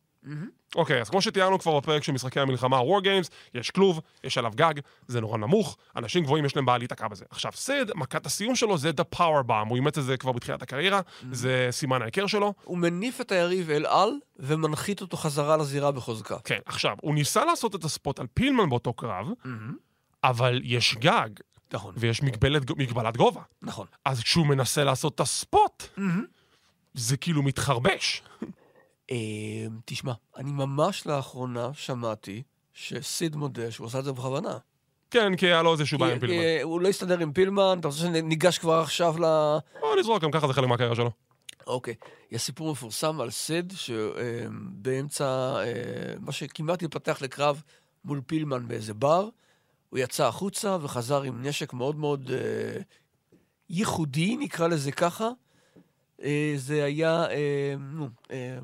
[0.74, 4.52] אוקיי, אז כמו שתיארנו כבר בפרק של משחקי המלחמה, War Games, יש כלוב, יש עליו
[4.54, 4.74] גג,
[5.06, 7.24] זה נורא נמוך, אנשים גבוהים יש להם בעיה להיתקע בזה.
[7.30, 10.62] עכשיו, סיד, מכת הסיום שלו זה The Power Bomb, הוא אימץ את זה כבר בתחילת
[10.62, 11.00] הקריירה,
[11.32, 12.54] זה סימן ההיכר שלו.
[12.64, 16.36] הוא מניף את היריב אל על, ומנחית אותו חזרה לזירה בחוזקה.
[16.44, 19.26] כן, עכשיו, הוא ניסה לעשות את הספוט על פילמן באותו קרב,
[20.24, 21.28] אבל יש גג,
[21.72, 23.42] נכון, ויש מגבלת, מגבלת גובה.
[23.62, 23.86] נכון.
[24.04, 25.84] אז כשהוא מנסה לעשות את הספוט,
[26.94, 28.22] זה כאילו מתחרבש.
[29.10, 29.16] אה,
[29.84, 32.42] תשמע, אני ממש לאחרונה שמעתי
[32.74, 34.58] שסיד מודה שהוא עשה את זה בכוונה.
[35.10, 36.42] כן, כי היה לו איזשהו בעיה עם פילמן.
[36.42, 39.24] כי הוא לא הסתדר עם פילמן, אתה רוצה שניגש כבר עכשיו ל...
[39.80, 41.10] בוא נזרוק, גם ככה זה חלק מהקריירה שלו.
[41.66, 41.94] אוקיי.
[42.30, 45.54] יש סיפור מפורסם על סיד, שבאמצע,
[46.20, 47.62] מה שכמעט התפתח לקרב
[48.04, 49.28] מול פילמן באיזה בר,
[49.92, 52.80] הוא יצא החוצה וחזר עם נשק מאוד מאוד אה,
[53.70, 55.28] ייחודי, נקרא לזה ככה.
[56.22, 58.58] אה, זה היה, אה, נו, אה, אה,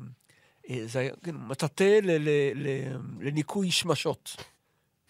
[0.85, 1.99] זה היה, כן, מטאטא
[3.19, 4.35] לניקוי שמשות.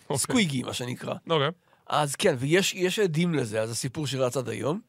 [0.04, 0.18] אוקיי.
[0.18, 1.14] סקוויגי, מה שנקרא.
[1.30, 1.50] אוקיי.
[1.88, 4.82] אז כן, ויש יש עדים לזה, אז הסיפור שרץ עד היום.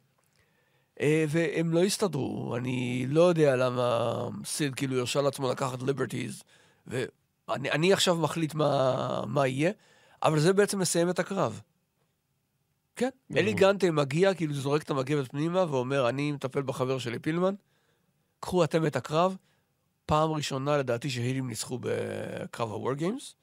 [1.00, 6.42] אה, והם לא הסתדרו, אני לא יודע למה סיד כאילו הרשה לעצמו לקחת ליברטיז,
[6.86, 9.72] ואני אני עכשיו מחליט מה, מה יהיה,
[10.22, 11.60] אבל זה בעצם מסיים את הקרב.
[12.96, 17.54] כן, אלי גנטה מגיע, כאילו זורק את המגבת פנימה ואומר, אני מטפל בחבר שלי פילמן,
[18.40, 19.36] קחו אתם את הקרב.
[20.10, 23.34] פעם ראשונה לדעתי שהילים ניצחו בקרב ה-War Games.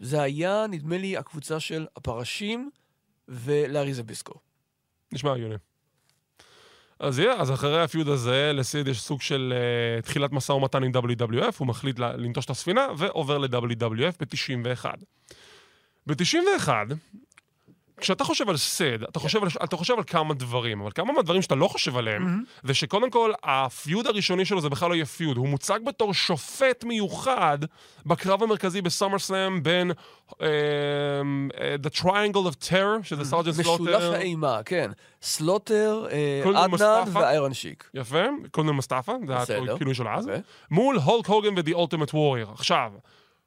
[0.00, 2.70] זה היה, נדמה לי, הקבוצה של הפרשים
[3.28, 4.34] ולארי זביסקו.
[5.12, 5.54] נשמע הגיוני.
[6.98, 10.92] אז יהיה, אז אחרי הפיוד הזה, לסיד יש סוג של uh, תחילת משא ומתן עם
[10.92, 14.84] WWF, הוא מחליט לנטוש את הספינה, ועובר ל-WWF ב-91.
[16.06, 16.68] ב-91,
[18.00, 21.42] כשאתה חושב על סד, אתה חושב על, אתה חושב על כמה דברים, אבל כמה מהדברים
[21.42, 25.36] שאתה לא חושב עליהם, זה שקודם כל, הפיוד הראשוני שלו זה בכלל לא יהיה פיוד,
[25.36, 27.58] הוא מוצג בתור שופט מיוחד
[28.06, 29.90] בקרב המרכזי בסאמר סלאם בין
[30.30, 30.34] uh,
[31.84, 34.90] The Triangle of Terror, שזה סרג'נט משולש סלוטר, האימה, כן.
[35.22, 37.04] סלוטר, אה, מוסטפא.
[37.12, 37.90] ואיירון שיק.
[37.94, 39.12] יפה, Colonel מוסטפא,
[39.46, 39.58] זה.
[39.74, 40.42] הכינוי שלו אז, אוקיי.
[40.70, 42.52] מול הולק הוגן ו-The Ultimate Warrior.
[42.52, 42.92] עכשיו,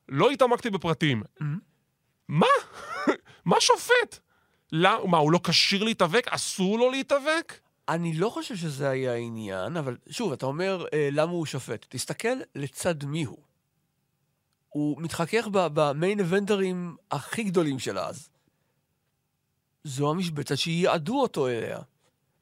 [0.09, 1.23] לא התעמקתי בפרטים.
[2.29, 2.47] מה?
[3.45, 4.19] מה שופט?
[4.71, 6.27] לא, מה, הוא לא כשיר להתאבק?
[6.27, 7.59] אסור לו להתאבק?
[7.89, 11.85] אני לא חושב שזה היה העניין, אבל שוב, אתה אומר, אה, למה הוא שופט?
[11.89, 13.37] תסתכל לצד מי הוא.
[14.69, 18.29] הוא מתחכך במיין אבנטרים הכי גדולים של אז.
[19.83, 21.79] זו המשבצת שייעדו אותו אליה.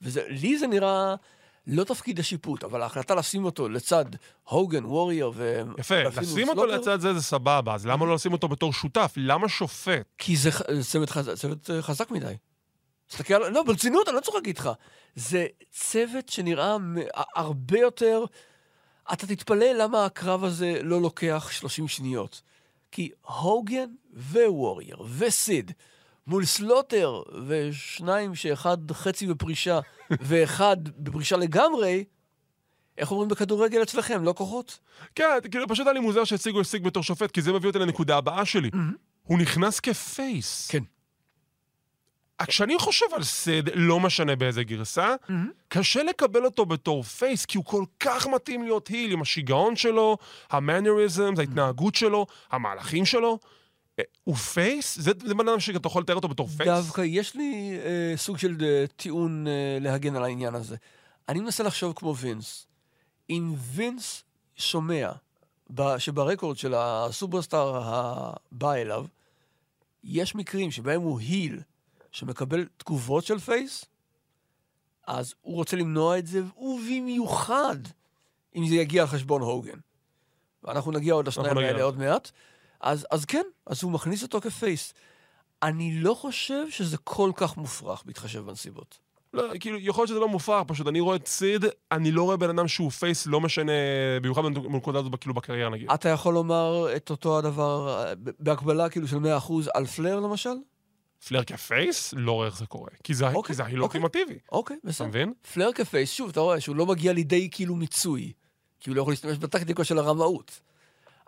[0.01, 1.15] ולי זה נראה
[1.67, 4.05] לא תפקיד השיפוט, אבל ההחלטה לשים אותו לצד
[4.43, 5.61] הוגן, ווריור ו...
[5.77, 9.13] יפה, לשים אותו לצד זה זה סבבה, אז למה לא לשים אותו בתור שותף?
[9.17, 10.07] למה שופט?
[10.17, 10.49] כי זה
[10.81, 11.29] צוות, חז...
[11.35, 12.33] צוות אה, חזק מדי.
[13.07, 14.69] תסתכל, על- לא, ברצינות, אני לא צוחק איתך.
[15.15, 16.77] זה צוות שנראה
[17.35, 18.25] הרבה יותר...
[19.13, 22.41] אתה תתפלא למה הקרב הזה לא לוקח 30 שניות.
[22.91, 23.89] כי הוגן
[24.31, 25.71] ווריור וסיד
[26.27, 29.79] מול סלוטר ושניים שאחד חצי בפרישה
[30.27, 32.03] ואחד בפרישה לגמרי,
[32.97, 34.79] איך אומרים בכדורגל אצלכם, לא כוחות?
[35.15, 38.17] כן, כאילו פשוט היה לי מוזר שהציגו השיג בתור שופט, כי זה מביא אותי לנקודה
[38.17, 38.69] הבאה שלי.
[39.23, 40.67] הוא נכנס כפייס.
[40.71, 40.83] כן.
[42.45, 45.15] כשאני חושב על סיד, לא משנה באיזה גרסה,
[45.67, 50.17] קשה לקבל אותו בתור face, כי הוא כל כך מתאים להיות heel עם השיגעון שלו,
[50.49, 53.39] ה mannerism, ההתנהגות שלו, המהלכים שלו.
[53.99, 54.97] אה, הוא face?
[54.99, 56.69] זה זה בן אדם שאתה יכול לתאר אותו בתור face?
[56.69, 60.75] דווקא יש לי אה, סוג של אה, טיעון אה, להגן על העניין הזה.
[61.29, 62.67] אני מנסה לחשוב כמו וינס.
[63.29, 64.23] אם וינס
[64.55, 65.11] שומע
[65.97, 69.05] שב record של ה superstar הבא אליו,
[70.03, 71.59] יש מקרים שבהם הוא heel
[72.11, 73.85] שמקבל תגובות של face,
[75.07, 77.77] אז הוא רוצה למנוע את זה, ובמיוחד
[78.55, 79.79] אם זה יגיע על חשבון הוגן.
[80.63, 81.57] ואנחנו נגיע עוד לשניים.
[81.57, 82.31] האלה עוד מעט.
[82.81, 84.93] אז, אז כן, אז הוא מכניס אותו כ face.
[85.63, 88.99] אני לא חושב שזה כל כך מופרך, בהתחשב בנסיבות.
[89.33, 92.37] לא, כאילו, יכול להיות שזה לא מופרך, פשוט אני רואה את סיד, אני לא רואה
[92.37, 93.71] בן אדם שהוא face, לא משנה,
[94.21, 95.91] במיוחד בנקודה הזאת, כאילו, בקריירה נגיד.
[95.91, 100.53] אתה יכול לומר את אותו הדבר אה, בהקבלה כאילו של 100% על פלר למשל?
[101.27, 102.13] פלר כפייס?
[102.17, 102.89] לא רואה איך זה קורה.
[103.03, 103.79] כי זה אוקיי, כי זה אוקיי.
[103.79, 104.39] אולטימטיבי.
[104.51, 105.07] אוקיי, אתה בסדר.
[105.07, 105.33] מבין?
[105.53, 108.31] פלר כפייס, שוב, אתה רואה שהוא לא מגיע לידי כאילו מיצוי,
[108.79, 110.59] כי הוא לא יכול להשתמש בטקטיקה של הרמאות.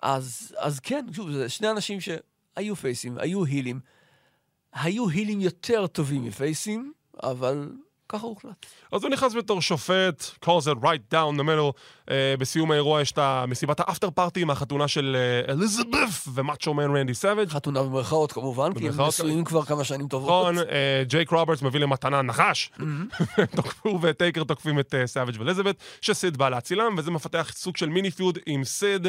[0.02, 3.80] אז, אז כן, שוב, זה שני אנשים שהיו פייסים, היו הילים,
[4.74, 7.72] היו הילים יותר טובים מפייסים, אבל
[8.10, 8.66] ככה הוחלט.
[8.92, 11.80] אז הוא נכנס בתור שופט, calls it right down the middle.
[12.10, 16.96] Uh, בסיום האירוע יש את מסיבת ה after party מהחתונה של אה, אליזבת ומאצ'ו מן
[16.96, 17.50] רנדי סאביג'.
[17.50, 20.30] חתונה במרכאות כמובן, כי הם נשואים כבר כמה שנים טובות.
[20.30, 22.72] נכון, אה, ג'ייק רוברטס מביא למתנה נחש.
[23.84, 28.12] הוא וטייקר תוקפים את אה, סאביג' ואליזבת, שסיד בא להצילם, וזה מפתח סוג של mini
[28.12, 29.08] feud עם סיד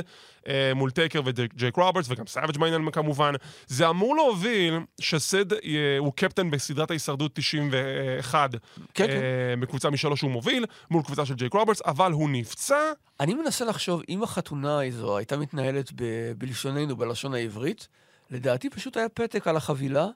[0.49, 3.35] אה, מול טייקר וג'ייק רוברטס, וגם סאביג' בעניין כמובן.
[3.67, 5.59] זה אמור להוביל שסיד אה,
[5.99, 8.59] הוא קפטן בסדרת ההישרדות 91, כן,
[8.95, 9.11] כן.
[9.11, 12.90] אה, בקבוצה משלוש שהוא מוביל, מול קבוצה של ג'ייק רוברטס, אבל הוא נפצע.
[13.21, 17.89] אני מנסה לחשוב, אם החתונה הזו הייתה מתנהלת ב- בלשוננו, בלשון העברית,
[18.31, 20.07] לדעתי פשוט היה פתק על החבילה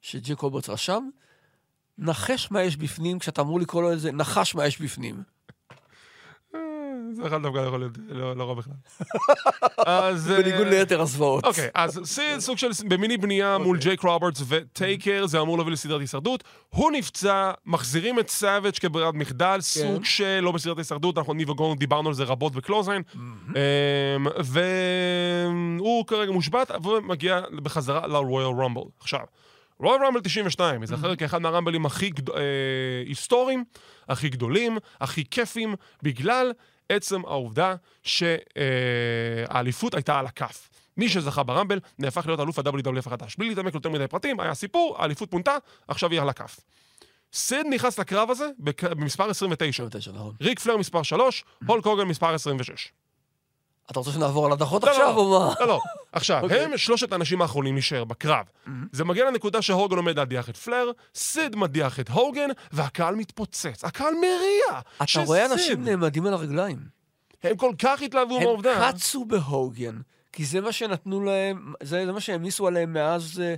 [0.00, 1.08] שג'ייק רוברטס רשם,
[1.98, 5.22] נחש מה יש בפנים, כשאתה אמור לקרוא לו את זה, נחש מה יש בפנים.
[7.12, 8.72] זה אחד דווקא יכול להיות לא לא רע בכלל.
[9.86, 10.30] אז...
[10.30, 11.44] אה, בניגוד ליתר הזוועות.
[11.44, 16.00] אוקיי, אז סיד סוג של במיני בנייה מול ג'ייק רוברטס וטייקר, זה אמור להוביל לסדרת
[16.00, 16.44] הישרדות.
[16.68, 21.76] הוא נפצע, מחזירים את סאביג' כברירת מחדל, סוג של לא בסדרת הישרדות, אנחנו ניב וגורן
[21.78, 23.02] דיברנו על זה רבות בקלוזיין.
[23.14, 28.82] אמ, והוא כרגע מושבת, ומגיע בחזרה לרויאל רומבל.
[29.00, 29.20] עכשיו,
[29.80, 32.42] רויאל רומבל 92, ייזכר כאחד מהרמבלים הכי גד- אה,
[33.06, 33.64] היסטוריים,
[34.08, 36.52] הכי גדולים, הכי כיפים, בגלל
[36.88, 40.68] עצם העובדה שהאליפות הייתה על הכף.
[40.96, 43.36] מי שזכה ברמבל נהפך להיות אלוף ה-WWF החדש.
[43.36, 45.56] בלי להתעמק יותר מדי פרטים, היה סיפור, האליפות פונתה,
[45.88, 46.60] עכשיו היא על הכף.
[47.32, 48.48] סיד נכנס לקרב הזה
[48.82, 49.82] במספר 29.
[49.84, 50.34] 29, נכון.
[50.40, 52.92] ריק פלר מספר 3, הולק הוגן מספר 26.
[53.90, 55.54] אתה רוצה שנעבור על הדחות לא, עכשיו, לא, או מה?
[55.60, 55.80] לא, לא.
[56.12, 56.60] עכשיו, אוקיי.
[56.60, 58.46] הם שלושת האנשים האחרונים להישאר בקרב.
[58.92, 63.84] זה מגיע לנקודה שהוגן עומד להדיח את פלר, סיד מדיח את הוגן, והקהל מתפוצץ.
[63.84, 64.80] הקהל מריע.
[64.96, 66.78] אתה רואה אנשים נעמדים על הרגליים.
[67.42, 68.92] הם כל כך התלהבו הם מהעובדה.
[68.92, 69.98] קצו בהוגן,
[70.32, 73.54] כי זה מה שנתנו להם, זה, זה מה שהעמיסו עליהם מאז אה,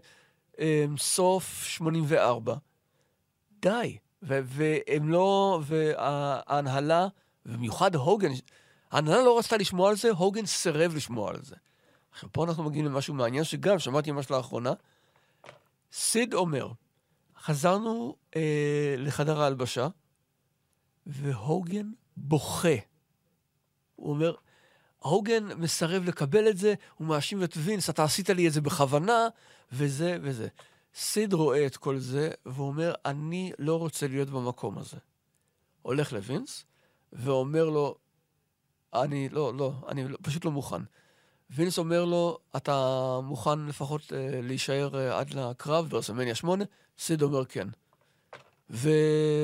[0.60, 2.54] אה, סוף 84.
[3.62, 3.96] די.
[4.22, 7.06] והם לא, וההנהלה,
[7.46, 8.30] במיוחד הוגן,
[8.90, 11.56] ההנהלה לא רצתה לשמוע על זה, הוגן סירב לשמוע על זה.
[12.12, 14.72] עכשיו, פה אנחנו מגיעים למשהו מעניין, שגם שמעתי ממש לאחרונה.
[15.92, 16.68] סיד אומר,
[17.40, 19.88] חזרנו אה, לחדר ההלבשה,
[21.06, 22.76] והוגן בוכה.
[23.96, 24.34] הוא אומר,
[24.98, 29.28] הוגן מסרב לקבל את זה, הוא מאשים את וינס, אתה עשית לי את זה בכוונה,
[29.72, 30.48] וזה וזה.
[30.94, 34.96] סיד רואה את כל זה, והוא אומר, אני לא רוצה להיות במקום הזה.
[35.82, 36.64] הולך לווינס,
[37.12, 37.98] ואומר לו,
[38.94, 40.82] אני לא, לא, אני לא- פשוט לא מוכן.
[41.50, 46.64] וינס אומר לו, אתה מוכן לפחות אה, להישאר אה, עד לקרב ברסלמניה 8?
[46.98, 47.68] סיד אומר כן.
[48.70, 48.90] ו...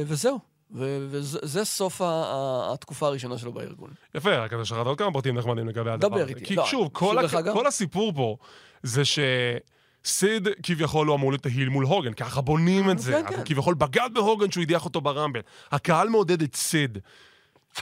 [0.06, 0.38] וזהו.
[0.74, 1.06] ו...
[1.10, 2.72] וזה זה סוף ה...
[2.72, 3.90] התקופה הראשונה שלו בארגון.
[4.14, 6.28] יפה, רק אתה שכחת עוד כמה פרטים נחמדים לגבי הדבר דבר הזה.
[6.30, 6.44] איתי.
[6.44, 7.30] כי לא, שוב, כל, הק...
[7.52, 8.36] כל הסיפור פה
[8.82, 13.12] זה שסיד כביכול לא אמור להיות ההיל מול הוגן, ככה בונים את זה.
[13.12, 13.42] כן, כן.
[13.44, 15.40] כביכול בגד בהוגן שהוא הדיח אותו ברמבל.
[15.70, 16.98] הקהל מעודד את סיד.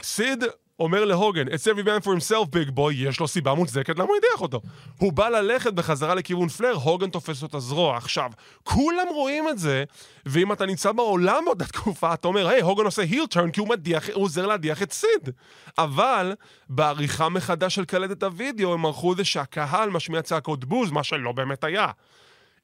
[0.03, 0.43] סיד
[0.79, 4.15] אומר להוגן, It's every man for himself, big boy, יש לו סיבה מוצדקת למה הוא
[4.17, 4.61] הדיח אותו.
[4.97, 7.97] הוא בא ללכת בחזרה לכיוון פלר, הוגן תופס לו את הזרוע.
[7.97, 8.31] עכשיו,
[8.63, 9.83] כולם רואים את זה,
[10.25, 13.69] ואם אתה נמצא בעולם באותה תקופה, אתה אומר, היי, הוגן עושה היל טרן כי הוא,
[13.69, 15.29] מדיח, הוא עוזר להדיח את סיד.
[15.77, 16.33] אבל
[16.69, 21.31] בעריכה מחדש של קלטת הוידאו, הם ערכו את זה שהקהל משמיע צעקות בוז, מה שלא
[21.31, 21.87] באמת היה.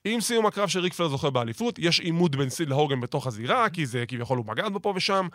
[0.06, 3.70] עם סיום הקרב של ריק פלר זוכה באליפות, יש עימות בין סיד להוגן בתוך הזירה,
[3.70, 5.28] כי זה כביכול הוא בגד בו פה ושם.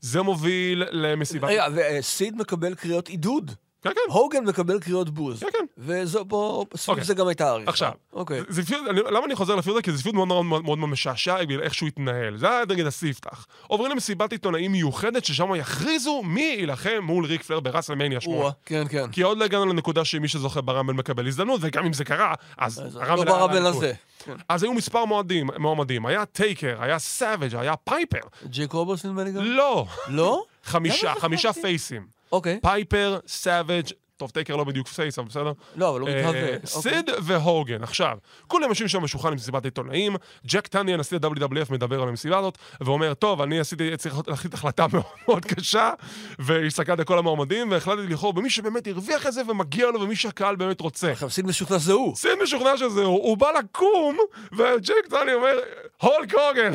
[0.00, 1.48] זה מוביל למסיבת...
[1.50, 3.50] רגע, וסיד מקבל קריאות עידוד.
[3.82, 4.12] כן, כן.
[4.12, 5.40] הוגן מקבל קריאות בוז.
[5.40, 5.64] כן, כן.
[5.78, 7.04] וזו פה, סביב אוקיי.
[7.04, 7.70] זה גם הייתה העריכה.
[7.70, 8.40] עכשיו, אוקיי.
[8.48, 9.82] זה feud, אני, למה אני חוזר ל feud הזה?
[9.82, 12.36] כי זה feud מאוד מאוד מאוד משעשע בגלל איך שהוא התנהל.
[12.36, 13.46] זה היה נגד הספתח.
[13.66, 18.38] עוברים למסיבת עיתונאים מיוחדת, ששם יכריזו מי יילחם מול ריק פלייר בראסלמניה 8.
[18.38, 19.10] או-אה, כן, כן.
[19.12, 22.82] כי עוד לא הגענו לנקודה שמי שזוכה ברמבל מקבל הזדמנות, וגם אם זה קרה, אז
[22.86, 23.76] אז הרמבל לא לאליפות.
[23.76, 23.92] הזה.
[24.24, 24.34] כן.
[24.48, 26.06] אז היו מספר מועדים, מועמדים.
[26.06, 28.18] היה טייקר, היה סאביג', היה פייפר.
[28.46, 29.42] ג'ייק רוברטס נדמה לי גם?
[29.44, 29.86] לא!
[30.08, 30.42] לא?
[30.64, 31.52] חמישה, חמישה?
[31.52, 32.19] פייסים.
[32.32, 32.60] אוקיי.
[32.62, 33.86] פייפר, סאביג',
[34.20, 35.52] טוב, טייקר לא בדיוק face, אבל בסדר.
[35.76, 36.54] לא, אבל הוא אה, מתהווה.
[36.54, 36.58] אוקיי.
[36.64, 37.82] סיד והוגן.
[37.82, 40.16] עכשיו, כולם יושבים שם בשולחן עם מסיבת עיתונאים,
[40.46, 44.86] ג'ק טאני, נשיא ה-WWF, מדבר על המסיבה הזאת, ואומר, טוב, אני עשיתי, צריך להחליט החלטה
[44.92, 45.92] מאוד מאוד קשה,
[46.38, 50.56] והסתכלתי על כל המועמדים, והחלטתי לבחור במי שבאמת הרוויח את זה ומגיע לו, ומי שהקהל
[50.56, 51.12] באמת רוצה.
[51.12, 52.16] עכשיו, סיד משוכנע זה הוא.
[52.16, 54.18] סיד משוכנע שזה הוא, הוא בא לקום,
[54.52, 55.58] וג'ק טניה אומר,
[56.02, 56.72] הולק הוגן.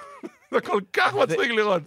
[0.52, 1.82] זה כל כך מצחיק לראות.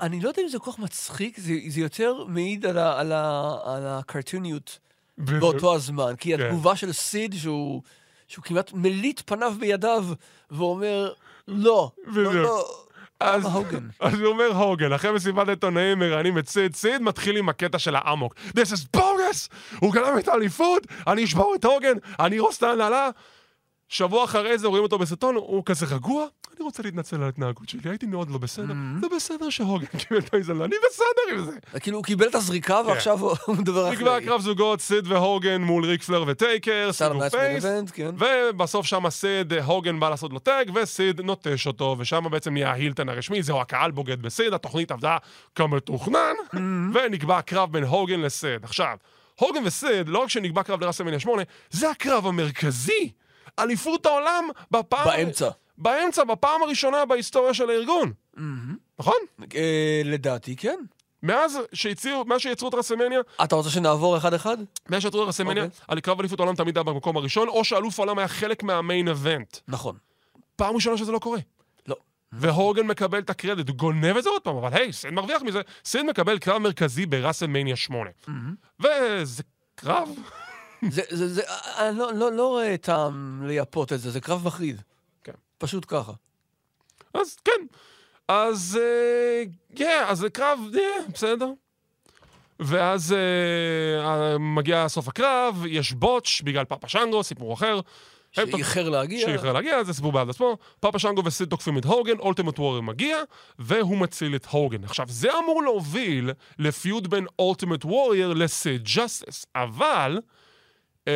[0.00, 3.12] אני לא יודע אם זה כל כך מצחיק, זה, זה יותר מעיד על, ה, על,
[3.12, 4.78] ה, על הקרטוניות
[5.18, 6.16] באותו הזמן.
[6.18, 6.42] כי כן.
[6.42, 7.82] התגובה של סיד, שהוא,
[8.28, 10.04] שהוא כמעט מליט פניו בידיו,
[10.50, 11.12] ואומר,
[11.48, 12.34] לא, לא.
[12.34, 12.64] לא,
[13.20, 13.88] אז- הוגן?
[14.00, 17.96] אז הוא אומר הוגן, אחרי מסיבת עיתונאים מראיינים את סיד, סיד מתחיל עם הקטע של
[17.96, 18.34] האמוק.
[18.48, 19.48] This is bogus!
[19.78, 23.10] הוא גנב את האליפות, אני אשבור את הוגן, אני ארוס את ההנהלה.
[23.88, 27.80] שבוע אחרי זה רואים אותו בסרטון, הוא כזה רגוע, אני רוצה להתנצל על ההתנהגות שלי,
[27.84, 28.74] הייתי מאוד לא בסדר.
[29.00, 31.80] זה בסדר שהוגן קיבל את ההזדמנות, אני בסדר עם זה.
[31.80, 34.26] כאילו, הוא קיבל את הזריקה ועכשיו הוא מדבר נקבע אחרי.
[34.26, 37.64] קרב זוגות, סיד והוגן מול ריק פלייר וטייקר, סיד ו face.
[37.92, 38.10] כן.
[38.18, 42.74] ובסוף שם סיד, הוגן בא לעשות לו tag, וסיד נוטש אותו, ושם בעצם נהיה ה
[42.74, 45.16] heel turn הרשמי, זהו, הקהל בוגד בסיד, התוכנית עבדה
[45.54, 46.34] כמתוכנן,
[46.94, 48.64] ונקבע קרב בין הוגן לסיד.
[48.64, 48.96] עכשיו,
[49.34, 53.10] הוגן וסיד, לא רק שנקבע קרב לרסלמניה 8, זה הקרב המרכזי,
[53.58, 55.04] אליפות העולם בפעם...
[55.04, 55.48] באמצע.
[55.78, 58.12] באמצע, בפעם הראשונה בהיסטוריה של הארגון.
[58.98, 59.18] נכון?
[59.54, 60.78] אה, לדעתי, כן.
[61.22, 64.56] מאז שהציעו, מאז שיצרו את רסלמניה, אתה רוצה שנעבור אחד-אחד?
[64.88, 65.80] מאז שיצרו את רסלמניה, אוקיי.
[65.88, 69.08] על קרב אליפות העולם תמיד היה במקום הראשון, או שאלוף העולם היה חלק מה main
[69.08, 69.56] event.
[69.68, 69.96] נכון.
[70.56, 71.38] פעם ראשונה שזה לא קורה.
[71.88, 71.96] לא.
[72.32, 75.60] והוגן מקבל את הקרדיט, הוא גונב את זה עוד פעם, אבל היי, סיד מרוויח מזה.
[75.84, 78.10] סיד מקבל קרב מרכזי בראסלמניה 8.
[78.80, 79.42] וזה
[79.74, 80.08] קרב,
[80.90, 81.42] זה, זה, זה,
[81.78, 84.82] אני לא, לא, לא רואה טעם לייפות את זה, זה קרב מחריד.
[85.58, 86.12] פשוט ככה.
[87.14, 87.66] אז כן.
[88.28, 89.42] אז, אה,
[89.76, 90.80] כן, אז זה קרב, אה,
[91.12, 91.48] בסדר.
[92.60, 97.80] ואז אה, מגיע סוף הקרב, יש בוטש בגלל פאפה שאנגו, סיפור אחר.
[98.32, 99.26] שאיחר להגיע.
[99.26, 100.56] שאיחר להגיע, זה סיפור בעד עצמו.
[100.80, 103.18] פאפה שאנגו וסיד תוקפים את הוגן, אולטימט ווריור מגיע,
[103.58, 104.84] והוא מציל את הוגן.
[104.84, 110.18] עכשיו, זה אמור להוביל ל feud בין אולטימט ווריור לסיד ג'סטיס, אבל...
[111.06, 111.12] אמ,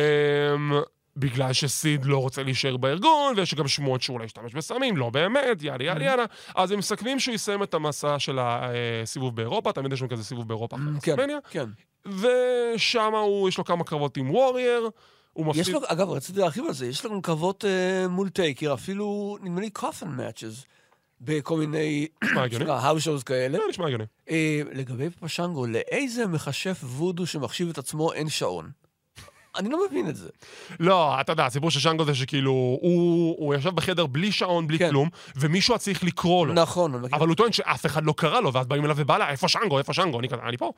[1.17, 5.83] בגלל שסיד לא רוצה להישאר בארגון, ויש גם שמועות שאולי ישתמש בסמים, לא באמת, יאללה
[5.83, 6.25] יאללה יאללה.
[6.55, 10.47] אז הם מסכמים שהוא יסיים את המסע של הסיבוב באירופה, תמיד יש לנו כזה סיבוב
[10.47, 11.69] באירופה אחרי כן, רסלמניה, כן.
[12.05, 14.89] ושם הוא, יש לו כמה קרבות עם וורייר,
[15.33, 15.61] הוא מפסיד...
[15.61, 19.61] יש לו, אגב, רציתי להרחיב על זה, יש לנו קרבות אה, מול טייקר, אפילו, נדמה
[19.61, 20.65] לי, coffin matches,
[21.21, 22.65] בכל מיני, נשמע הגיוני.
[22.71, 23.57] האוס שואוז כאלה.
[23.57, 24.05] זה נשמע הגיוני.
[24.29, 28.71] אה, לגבי פפשנגו, לאיזה מכשף וודו שמחשיב את עצמו אין שעון?
[29.55, 30.29] אני לא מבין את זה.
[30.79, 34.79] לא, אתה יודע, הסיפור של שאנגו זה שכאילו, הוא, הוא ישב בחדר בלי שעון, בלי
[34.79, 34.89] כן.
[34.89, 36.53] כלום, ומישהו היה צריך לקרוא לו.
[36.53, 37.17] נכון, אני מכיר.
[37.17, 39.77] אבל הוא טוען שאף אחד לא קרא לו, ואז באים אליו ובא לה, איפה שאנגו,
[39.77, 40.19] איפה שאנגו?
[40.19, 40.71] אני אני פה.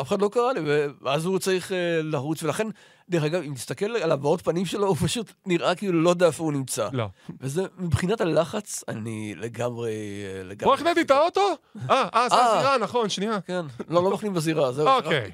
[0.00, 0.60] אף אחד לא קרא לי,
[1.02, 2.68] ואז הוא צריך אה, לרוץ, ולכן
[3.08, 6.44] דרך אגב, אם תסתכל על הבעות פנים שלו, הוא פשוט נראה כאילו לא יודע איפה
[6.44, 6.88] הוא נמצא.
[6.92, 7.06] לא.
[7.40, 9.92] וזה, מבחינת הלחץ, אני לגמרי...
[9.92, 10.64] אה, לגמרי...
[10.64, 11.40] פה החנאתי את האוטו?
[11.90, 12.58] אה, אה, זה אה.
[12.58, 13.40] הזירה, נכון, שנייה.
[13.40, 14.88] כן, לא, לא מכנים בזירה, זהו.
[14.88, 15.30] אוקיי.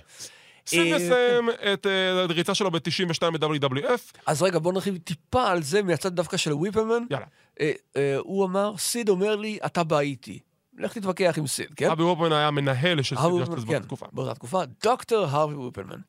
[0.71, 4.19] סיד אה, מסיים את אה, הריצה שלו ב-92 ב-WWF.
[4.27, 7.03] אז רגע, בוא נרחיב טיפה על זה מהצד דווקא של וויפרמן.
[7.11, 7.27] יאללה.
[7.61, 10.39] אה, הוא אמר, סיד אומר לי, אתה בא איתי.
[10.79, 11.91] לך תתווכח עם סיד, כן?
[11.91, 14.07] אבי וופמן היה מנהל של סיד וויפרמן, באותה כן, תקופה.
[14.13, 14.63] באותה תקופה.
[14.83, 16.01] דוקטור הרווי וויפרמן,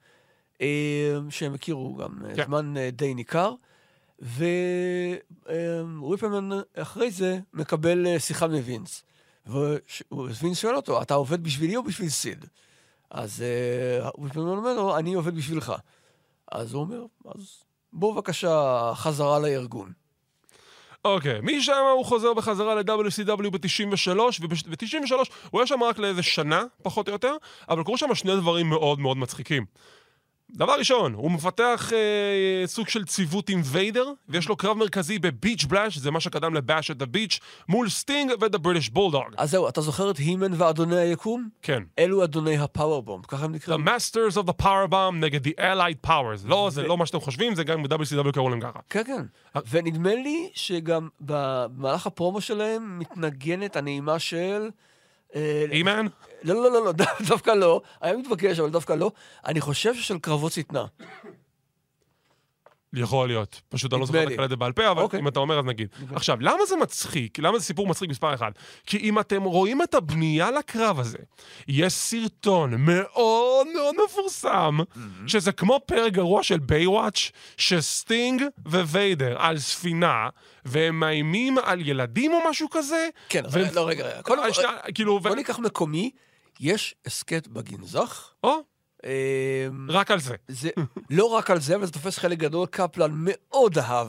[1.29, 2.45] שהם הכירו גם כן.
[2.45, 3.53] זמן די ניכר,
[5.99, 9.03] וויפרמן אחרי זה מקבל שיחה מווינס.
[10.11, 12.45] ווינס שואל אותו, אתה עובד בשבילי או בשביל סיד?
[13.11, 15.73] אז אה, וויפרמן אומר לו, אני עובד בשבילך.
[16.51, 19.91] אז הוא אומר, אז בוא בבקשה חזרה לארגון.
[21.05, 25.13] אוקיי, משם הוא חוזר בחזרה ל-WCW ב-93, וב-93
[25.49, 27.35] הוא היה שם רק לאיזה שנה, פחות או יותר,
[27.69, 29.65] אבל קרו שם שני דברים מאוד מאוד מצחיקים.
[30.53, 35.27] דבר ראשון, הוא מפתח אה, סוג של ציוות עם ויידר, ויש לו קרב מרכזי ב
[35.27, 37.39] Beach Blast, זה מה שקדם ל Bash at the Beach,
[37.69, 39.23] מול סטינג ו the בריטיש בולדוג.
[39.37, 41.49] אז זהו, אתה זוכר את הימן ואדוני היקום?
[41.61, 41.83] כן.
[41.99, 43.87] אלו אדוני ה powerbomb, ככה הם The נקראים.
[43.87, 46.45] Masters of the Powerbomb נגד The Allied Powers.
[46.45, 48.79] לא, זה לא מה שאתם חושבים, זה גם ב-WCW קראו להם ככה.
[48.89, 49.61] כן, כן.
[49.69, 54.69] ונדמה לי שגם במהלך הפרומו שלהם מתנגנת הנעימה של...
[55.35, 56.05] אה, אימן?
[56.43, 56.91] לא, לא, לא, לא,
[57.29, 57.81] דווקא לא.
[58.01, 59.11] היה מתבקש, אבל דווקא לא.
[59.45, 60.85] אני חושב ששל קרבות שטנה.
[62.93, 63.61] יכול להיות.
[63.69, 64.35] פשוט אני לא זוכר לי.
[64.35, 65.19] את הקלטת בעל פה, אבל אוקיי.
[65.19, 65.87] אם אתה אומר אז נגיד.
[66.15, 67.39] עכשיו, למה זה מצחיק?
[67.39, 68.51] למה זה סיפור מצחיק מספר אחד?
[68.85, 71.17] כי אם אתם רואים את הבנייה לקרב הזה,
[71.67, 74.77] יש סרטון מאוד מאוד מפורסם,
[75.27, 80.29] שזה כמו פרק גרוע של בייוואץ', שסטינג וויידר על ספינה,
[80.65, 83.07] והם מאיימים על ילדים או משהו כזה.
[83.29, 84.21] כן, והם- לא, רגע, רגע.
[84.21, 86.11] קודם אה, כל, כאילו, ו- בוא ניקח מקומי.
[86.59, 88.29] יש הסכת בגנזך.
[88.43, 88.55] או,
[89.89, 90.35] רק על זה.
[90.47, 90.69] זה
[91.09, 92.67] לא רק על זה, אבל זה תופס חלק גדול.
[92.67, 94.07] קפלן מאוד אהב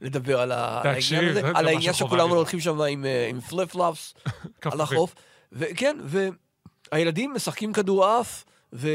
[0.00, 2.30] לדבר על העניין הזה, זה על העניין שכולם.
[2.30, 4.14] הולכים שם עם, אה, עם flip-flops
[4.72, 4.80] על.
[4.80, 5.14] החוף.
[5.52, 5.96] וכן,
[6.92, 8.88] והילדים משחקים כדורעף, ו...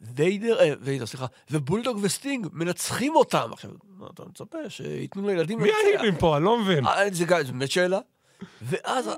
[0.00, 3.50] ויידר, אה, ויידר, סליחה, ובולדוג וסטינג מנצחים אותם.
[3.52, 4.58] עכשיו, מה אתה מצפה?
[4.68, 6.36] שייתנו לילדים מי האיבים פה?
[6.36, 6.86] אני לא מבין.
[6.86, 7.98] אה, זה באמת שאלה.
[8.62, 9.10] ואז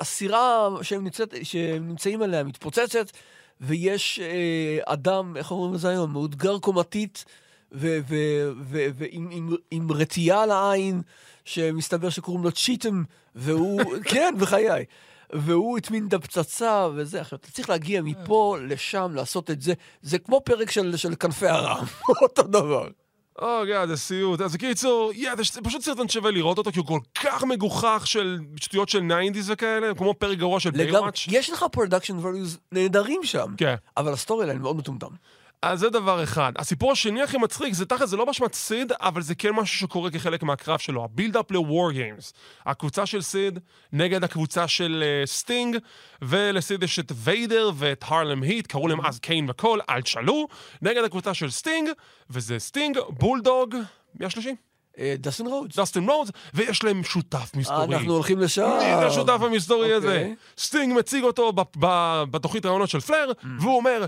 [0.00, 1.06] הסירה שהם
[1.80, 3.10] נמצאים עליה מתפוצצת,
[3.60, 6.12] ויש אה, אדם, איך אומרים לזה היום?
[6.12, 7.24] מאותגר קומתית,
[7.72, 11.02] ועם עם, עם רטייה על העין,
[11.44, 13.02] שמסתבר שקוראים לו צ'יטם,
[13.34, 14.84] והוא, כן, בחיי.
[15.32, 17.20] והוא הטמין את הפצצה וזה.
[17.20, 19.72] עכשיו, אתה צריך להגיע מפה לשם, לעשות את זה.
[20.02, 21.84] זה כמו פרק של, של כנפי הרם,
[22.22, 22.88] אותו דבר.
[23.42, 24.40] או, גאה, זה סיוט.
[24.40, 28.38] אז בקיצור, יא, זה פשוט סרטון שווה לראות אותו, כי הוא כל כך מגוחך של
[28.56, 30.92] שטויות של 90's וכאלה, כמו פרק גרוע של לגמרי.
[30.92, 31.24] Baywatch.
[31.28, 33.54] יש לך production values נהדרים שם.
[33.56, 33.74] כן.
[33.96, 35.10] אבל ה storyline מאוד מטומטם.
[35.62, 36.52] אז זה דבר אחד.
[36.56, 40.10] הסיפור השני הכי מצחיק, זה תכל'ס, זה לא באשמת סיד, אבל זה כן משהו שקורה
[40.10, 41.04] כחלק מהקרב שלו.
[41.04, 42.32] ה build-up ל-War Games.
[42.66, 43.58] הקבוצה של סיד
[43.92, 45.76] נגד הקבוצה של אה, סטינג,
[46.22, 50.48] ולסיד יש את ויידר ואת הרלם היט, קראו להם אז קיין וקול, אל תשאלו,
[50.82, 51.88] נגד הקבוצה של סטינג,
[52.30, 53.74] וזה סטינג, בולדוג,
[54.14, 54.54] מי השלישי?
[54.98, 55.76] אה, דסטין רודס.
[55.76, 57.94] דסטין רודס, ויש להם שותף מסתורי.
[57.96, 58.62] אנחנו הולכים לשם.
[58.78, 60.06] מי זה השותף המסתורי הזה?
[60.08, 60.34] אוקיי.
[60.58, 61.52] סטינג מציג אותו
[62.30, 64.06] בתוכנית ראיונות של פלר, והוא אומר,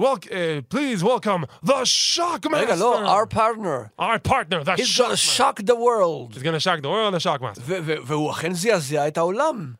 [0.00, 1.72] "Welc- אה, please welcome the
[2.16, 2.56] shock master.
[2.56, 4.00] רגע, לא, our partner.
[4.02, 5.38] Our partner, the He's shock gonna master.
[5.38, 6.34] shock the world.
[6.36, 7.62] He's gonna shock the world, the shock master.
[8.06, 9.72] והוא אכן זעזע את העולם.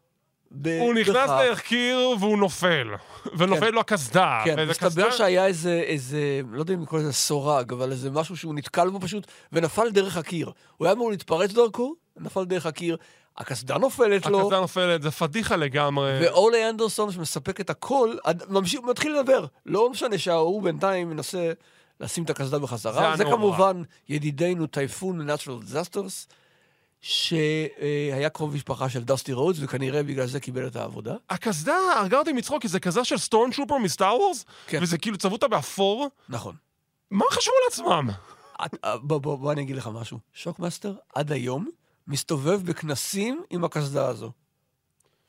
[0.81, 1.41] הוא נכנס בכך.
[1.49, 2.89] להחקיר והוא נופל.
[3.37, 4.41] ונופל לו הקסדה.
[4.45, 8.55] כן, מסתבר שהיה איזה, איזה, לא יודע אם לקרוא לזה סורג, אבל איזה משהו שהוא
[8.55, 10.51] נתקל בו פשוט, ונפל דרך הקיר.
[10.77, 12.97] הוא היה אמור להתפרץ דרכו, נפל דרך הקיר,
[13.39, 16.19] הקסדה נופלת לו, הקסדה נופלת, זה פדיחה לגמרי.
[16.23, 18.17] ואולי אנדרסון שמספק את הכל,
[18.49, 19.47] ממשיך, מתחיל לדבר.
[19.67, 21.53] לא משנה שההוא בינתיים מנסה
[22.01, 23.17] לשים את הקסדה זה בחזרה.
[23.17, 23.37] זה הנורא.
[23.37, 26.33] כמובן ידידנו טייפון Natural Disasters,
[27.03, 31.15] שהיה קרוב משפחה של דסטי רודס, וכנראה בגלל זה קיבל את העבודה.
[31.31, 34.79] הקסדה הרגה אותי מצחוק, כי זה קסדה של stormtrooper מ Star Wars, כן.
[34.83, 36.09] וזה כאילו צבעו אותה באפור.
[36.29, 36.55] נכון.
[37.11, 38.11] מה חשבו לעצמם?
[38.61, 40.19] אה, בוא, בוא, בוא אני אגיד לך משהו.
[40.33, 41.69] שוקמאסטר עד היום
[42.07, 44.31] מסתובב בכנסים עם הקסדה הזו.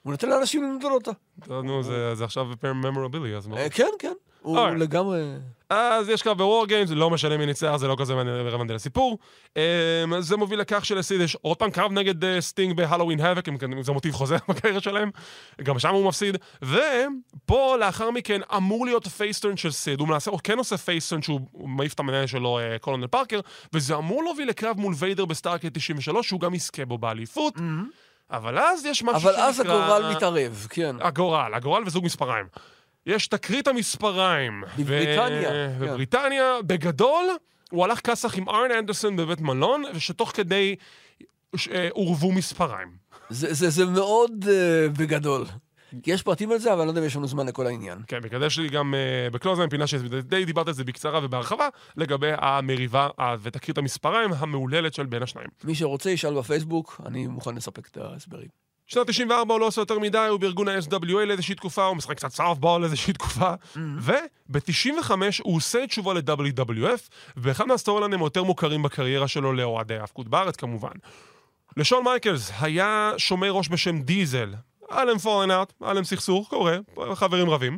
[0.03, 1.11] הוא נותן לאנשים למדוד אותה.
[1.47, 3.57] נו, זה עכשיו בפרם memorabilia, אז מה?
[3.57, 4.13] אה, כן, כן.
[4.43, 4.77] הוא אוקיי.
[4.77, 5.21] לגמרי...
[5.69, 9.17] אז יש קרב ב War Games, לא משנה מי ניצח, זה לא כזה רלוונטי לסיפור.
[9.57, 9.61] אמ,
[10.19, 13.83] זה מוביל לכך שלסיד יש עוד פעם קרב נגד אה, סטינג ב Halloween Havoc, אם
[13.83, 15.11] זה מוטיב חוזר בקריירה שלהם,
[15.63, 16.37] גם שם הוא מפסיד.
[16.61, 20.99] ופה לאחר מכן אמור להיות face turn של סיד, הוא מנסה, הוא כן עושה face
[20.99, 23.39] turn שהוא הוא מעיף את המנהל שלו, אה, קולונל פארקר,
[23.73, 27.53] וזה אמור להוביל לקרב מול ויידר ב Starrcade 93, שהוא גם יזכה בו באליפות.
[28.31, 30.95] אבל אז יש משהו אבל אז שנקרא- הגורל מתערב, כן.
[31.01, 32.45] הגורל, הגורל וזוג מספריים.
[33.05, 34.63] יש תקרית המספריים.
[34.79, 35.85] בבריטניה, ו...
[35.85, 35.91] כן.
[35.91, 37.25] בבריטניה, בגדול,
[37.71, 40.75] הוא הלך כסח עם ארן אנדרסון בבית מלון, ושתוך כדי
[41.55, 42.87] ש- אה, עורבו מספריים.
[43.29, 45.45] זה, זה, זה מאוד uh, בגדול.
[46.07, 47.97] יש פרטים על זה, אבל אני לא יודע אם יש לנו זמן לכל העניין.
[48.07, 51.67] כן, בגלל זה יש לי גם uh, בקלוזן פינה שדי דיברת על זה בקצרה ובהרחבה,
[51.97, 55.47] לגבי המריבה uh, ותקרית המספריים המהוללת של בין השניים.
[55.63, 58.47] מי שרוצה ישאל בפייסבוק, אני מוכן לספק את ההסברים.
[58.87, 62.31] שנת 94 הוא לא עושה יותר מדי, הוא בארגון ה-SWA לאיזושהי תקופה, הוא משחק קצת
[62.31, 63.53] softball לאיזושהי תקופה,
[63.99, 65.11] וב-95
[65.43, 70.91] הוא עושה תשובה ל-WWF, ואחד מהסטורי ליינים היותר מוכרים בקריירה שלו לאוהדי ההאבקות בארץ כמובן.
[71.77, 74.53] לשון מייקלס היה שומר ראש בשם דיזל.
[74.95, 76.77] היה להם falling out, היה להם סכסוך, קורה,
[77.13, 77.77] חברים רבים.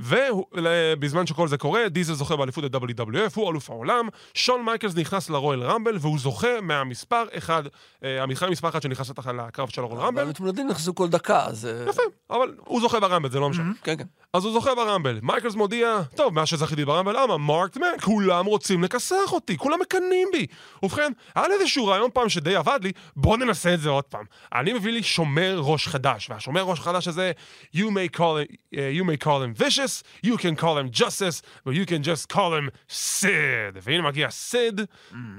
[0.00, 5.62] ובזמן שכל זה קורה, דיזל זוכה באליפות ה-WWF, הוא אלוף העולם, שון מייקלס נכנס לרויאל
[5.62, 7.62] רמבל, והוא זוכה מהמספר אחד,
[8.04, 10.22] אה, המתחרה מספר אחד שנכנס לתח- לקרב של הרויאל רמבל.
[10.22, 11.66] המתמודדים נכנסו כל דקה, אז...
[11.66, 13.72] אה, יפה, אבל הוא זוכה ברמבל, זה לא משנה.
[13.82, 14.04] כן, כן.
[14.32, 15.18] אז הוא זוכה ברמבל.
[15.22, 17.36] מייקלס מודיע, טוב, מאז שזכיתי ברמבל, למה?
[17.36, 20.46] מרק מן, כולם רוצים לכסח אותי, כולם מקנאים בי.
[20.82, 24.24] ובכן, היה לי איזשהו רעיון פעם שדי עבד לי, בוא ננסה את זה עוד פעם.
[24.54, 27.32] אני מביא לי שומר ראש חדש, והשומר ראש חדש הזה,
[27.74, 31.42] you may call him, uh, you may call him vicious, you can call him justice,
[31.64, 33.26] but you can just call him sid.
[33.82, 34.80] והנה מגיע סיד,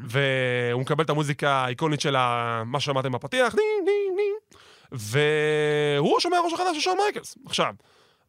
[0.05, 4.61] והוא מקבל את המוזיקה האיקונית של ה- מה שמעתם בפתיח, דינג דינג דינג.
[4.91, 7.37] והוא השומר הראש החדש של שון מייקלס.
[7.45, 7.73] עכשיו,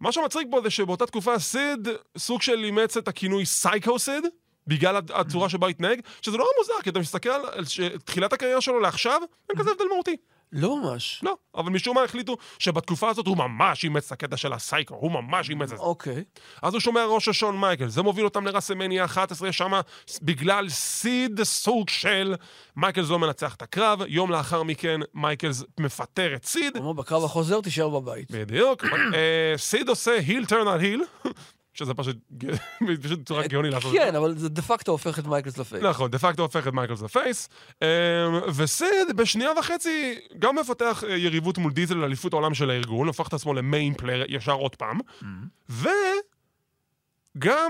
[0.00, 4.24] מה שמצחיק בו זה שבאותה תקופה סיד סוג של אימץ את הכינוי סייקו סיד,
[4.66, 7.64] בגלל הצורה שבה התנהג, שזה נורא מוזר, כי אתה מסתכל על
[8.04, 10.16] תחילת הקריירה שלו לעכשיו, אין כזה הבדל מהותי.
[10.52, 11.20] לא ממש.
[11.22, 15.12] לא, אבל משום מה החליטו שבתקופה הזאת הוא ממש אימץ את הקטע של הסייקו, הוא
[15.12, 15.82] ממש אימץ את זה.
[15.82, 16.24] אוקיי.
[16.62, 19.80] אז הוא שומר ראש של שון מייקל, זה מוביל אותם לרסלמניה 11, שמה
[20.22, 22.34] בגלל סיד סוג של
[22.76, 27.60] מייקלס לא מנצח את הקרב, יום לאחר מכן מייקלס מפטר את סיד, כלומר, בקרב החוזר
[27.60, 28.30] תישאר בבית.
[28.30, 28.84] בדיוק.
[29.14, 31.02] אה, סיד עושה heel turn על heel,
[31.78, 32.16] שזה פשוט
[33.02, 33.94] פשוט צורה גאוני לעשות.
[33.94, 34.06] את זה.
[34.06, 35.82] כן, אבל זה דה פקטו הופך את מייקלס ל face.
[35.82, 37.48] נכון, דה פקטו הופך את מייקלס ל face.
[37.82, 37.86] אמ,
[38.54, 43.34] וסיד בשנייה וחצי גם מפתח אה, יריבות מול דיזל לאליפות העולם של הארגון, הופך את
[43.34, 44.98] עצמו ל main player ישר עוד פעם.
[45.68, 45.82] וגם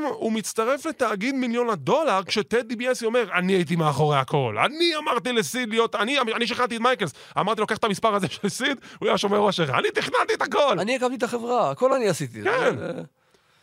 [0.04, 4.56] הוא מצטרף לתאגיד מיליון הדולר כשטד דיביאסי אומר, אני הייתי מאחורי הכל.
[4.64, 7.12] אני אמרתי לסיד להיות, אני, אני שכנעתי את מייקלס.
[7.38, 9.60] אמרתי לו, קח את המספר הזה של סיד, הוא היה שומר ראש.
[9.60, 10.78] אני תכננתי את הכל.
[10.78, 12.42] אני הקמתי את החברה, הכל אני עשיתי.
[12.42, 12.74] כן.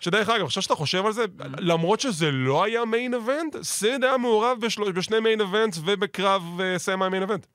[0.06, 1.26] שדרך אגב, עכשיו שאתה חושב על זה,
[1.60, 6.78] למרות שזה לא היה main event, סיד היה מעורב בשלוש, בשני main events ובקרב אה,
[6.78, 7.46] semi-main event.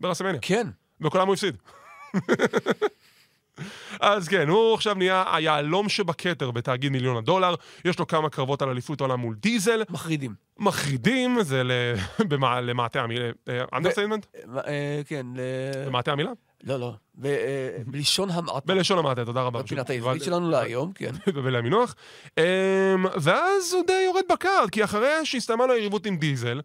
[0.00, 0.40] ברסלמניה.
[0.42, 0.66] כן.
[1.00, 1.56] וכולם הוא הפסיד.
[4.00, 8.68] אז כן, הוא עכשיו נהיה היהלום שבכתר בתאגיד מיליון הדולר, יש לו כמה קרבות על
[8.68, 10.34] אליפות העולם מול דיזל, מחרידים.
[10.58, 11.62] מחרידים, זה
[12.62, 13.30] למעטה המילה,
[13.74, 14.26] understatement?
[14.34, 16.30] אה, אה, כן, ל- למעטה המילה?
[16.64, 16.94] לא, לא.
[17.24, 18.66] אה, בלשון המעטה.
[18.66, 19.62] בלשון המעטה, תודה רבה.
[19.62, 19.90] בפינת.
[19.90, 21.10] העברית שלנו להיום, כן.
[21.44, 21.94] ולמינוח.
[22.38, 22.42] אמ,
[23.20, 26.60] ואז הוא די יורד ב card, כי אחרי שהסתיימה לו היריבות עם דיזל,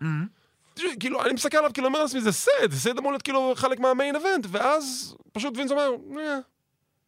[1.00, 3.80] כאילו, אני מסתכל עליו, כאילו, אומר לעצמי, זה סד, זה סד אמור להיות כאילו חלק
[3.80, 6.38] מה main event, ואז פשוט וינס אומר, "אה,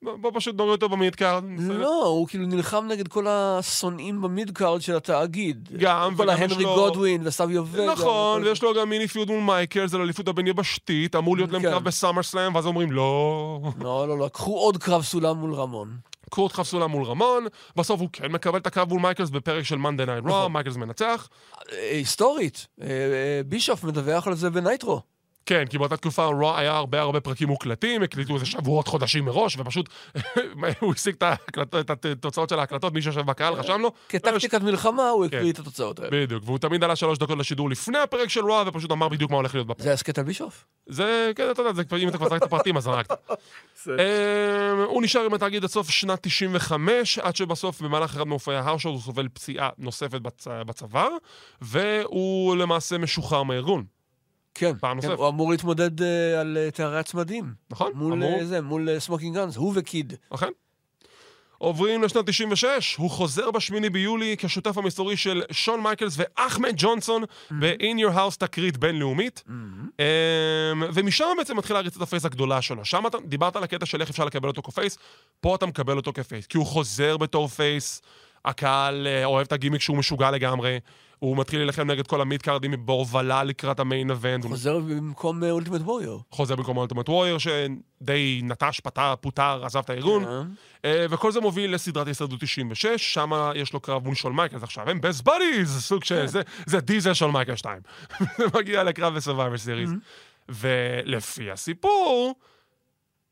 [0.02, 1.43] בוא פשוט נוריד אותו ב mid card.
[1.60, 5.70] לא, הוא כאילו נלחם נגד כל השונאים ב mid card של התאגיד.
[5.78, 7.91] גם, כל וגם יש ההנרי לו- גודווין וסאביו וגה.
[7.91, 11.62] נכון, ויש לו גם mini feud מול מייקלס, זה לאליפות הבין יבשתית, אמור להיות להם
[11.62, 11.70] כן.
[11.72, 13.60] קרב ב SummerSlam, ואז אומרים, לא.
[13.80, 15.98] לא, לא, לא, קחו עוד קרב סולם מול רמון.
[16.30, 17.45] קורט חפסולה מול רמון,
[17.76, 20.52] בסוף הוא כן מקבל את הקרב מול מייקלס בפרק של Monday Night נכון.
[20.54, 21.30] מייקלס מנצח.
[21.72, 25.02] אה, היסטורית, אה, אה, בישוף מדווח על זה בנייטרו.
[25.48, 29.58] כן, כי באותה תקופה רוע היה הרבה הרבה פרקים מוקלטים, הקליטו איזה שבועות, חודשים מראש,
[29.60, 29.89] ופשוט
[30.80, 31.16] הוא השיג
[31.80, 33.91] את התוצאות של ההקלטות, מי שיושב בקהל רשם לו.
[34.10, 35.38] כטקטיקת מלחמה הוא כן.
[35.38, 36.12] הקריא את התוצאות האלה.
[36.12, 39.38] בדיוק, והוא תמיד עלה שלוש דקות לשידור לפני הפרק של רוע, ופשוט אמר בדיוק מה
[39.38, 39.84] הולך להיות בפרק.
[39.84, 40.66] זה הסכת על בישוף?
[40.88, 43.12] זה, כן, אתה יודע, אם אתה כבר צריך את הפרטים, אז זרקת.
[43.88, 43.93] אמ,
[44.86, 49.02] הוא נשאר עם התאגיד עד סוף שנת 95, עד שבסוף במהלך אחד מאופי ההרשו הוא
[49.02, 51.10] סובל פציעה נוספת בצ- בצוואר,
[51.62, 53.84] והוא למעשה משוחרר מהארגון,
[54.58, 54.78] כן.
[54.80, 55.20] פעם כן, נוספת.
[55.20, 57.53] הוא אמור להתמודד אה, על אה, תארי הצמדים.
[57.70, 57.91] נכון?
[57.95, 58.39] מול אמור.
[58.39, 60.14] אה, זה, מול Smoking Gunns, הוא וקיד.
[60.30, 60.49] אכן.
[61.58, 67.97] עוברים לשנת 96, הוא חוזר בשמיני ביולי כשותף המסתורי של שון מייקלס ואחמד ג'ונסון ב-In
[68.08, 69.43] Your House תקרית בינלאומית.
[69.49, 72.86] אמ, ומשם בעצם מתחילה ריצת ה face הגדולה שלו.
[72.86, 74.97] שם אתה דיברת על הקטע של איך אפשר לקבל אותו כ face,
[75.39, 76.45] פה אתה מקבל אותו כ face.
[76.47, 78.01] כי הוא חוזר בתור face,
[78.45, 80.78] הקהל אה, אוהב את הגימיק שהוא משוגע לגמרי,
[81.20, 84.43] הוא מתחיל להילחם נגד כל ה mid card ים בהובלה לקראת ה main event.
[84.43, 86.24] הוא חוזר במקום אולטימט ווריור.
[86.32, 90.24] חוזר במקום אולטימט ווריור, שדי נטש, פוטר, פוטר, עזב את הארגון.
[90.86, 94.89] אה, וכל זה מוביל לסדרת הישרדות 96, שם יש לו קרב מול שון מייקלס עכשיו,
[94.89, 97.82] הם best buddies, סוג של, זה, זה דיזל שון מייקל 2.
[98.38, 99.89] זה מגיע לקרב ב Survivor Series.
[100.49, 102.36] ולפי הסיפור,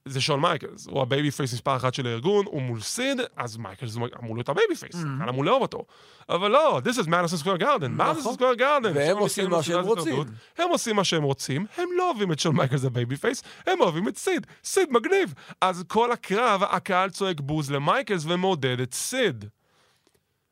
[0.08, 3.98] זה שון מייקלס, הוא ה babyface מספר אחת של הארגון, הוא מול סיד, אז מייקלס
[4.20, 5.86] אמור להיות ה babyface, קהל אמור לאהוב אותו.
[6.30, 8.92] אבל לא, this is Madison Square Garden, Madison Square Garden.
[8.96, 10.16] והם עושים מה שהם רוצים.
[10.58, 14.08] הם עושים מה שהם רוצים, הם לא אוהבים את שון מייקלס ה babyface, הם אוהבים
[14.08, 15.34] את סיד, סיד מגניב.
[15.62, 19.46] אז כל הקרב, הקהל צועק בוז למייקלס ומעודד את סיד.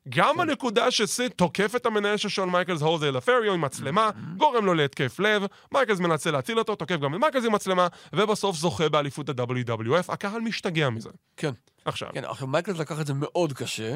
[0.10, 4.74] גם הנקודה שסיד תוקף את המנהל של שון מייקלס, חוזה לותריו, עם מצלמה, גורם לו
[4.74, 9.30] להתקף לב, מייקלס מנסה להציל אותו, תוקף גם את מייקלס עם מצלמה, ובסוף זוכה באליפות
[9.30, 11.10] ה-WWF, הקהל משתגע מזה.
[11.38, 11.52] כן.
[11.86, 13.96] עכשיו, כן, עכשיו מייקלס לקח את זה מאוד קשה,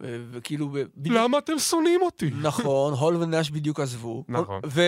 [0.00, 0.76] וכאילו...
[1.04, 2.30] למה אתם שונאים אותי?
[2.40, 4.24] נכון, הול ונאש בדיוק עזבו.
[4.28, 4.60] נכון.
[4.66, 4.82] ו...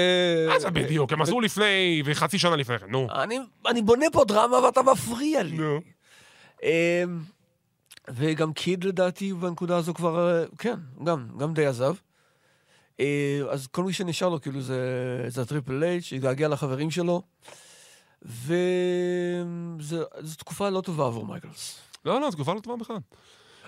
[0.49, 1.13] מה זה בדיוק?
[1.13, 3.09] הם עזרו לפני, וחצי שנה לפני כן, נו.
[3.15, 5.57] אני, אני בונה פה דרמה ואתה מפריע לי.
[5.57, 5.81] נו.
[8.11, 10.75] וגם קיד לדעתי בנקודה הזו כבר, אה, כן,
[11.05, 11.95] גם, גם די עזב.
[13.01, 14.81] אה, אז כל מי שנשאר לו כאילו זה,
[15.29, 17.23] זה הטריפל אייץ', שהתגעגע לחברים שלו.
[18.23, 20.05] וזו
[20.39, 21.79] תקופה לא טובה עבור מייקלס.
[22.05, 22.97] לא, לא, תקופה לא טובה בכלל.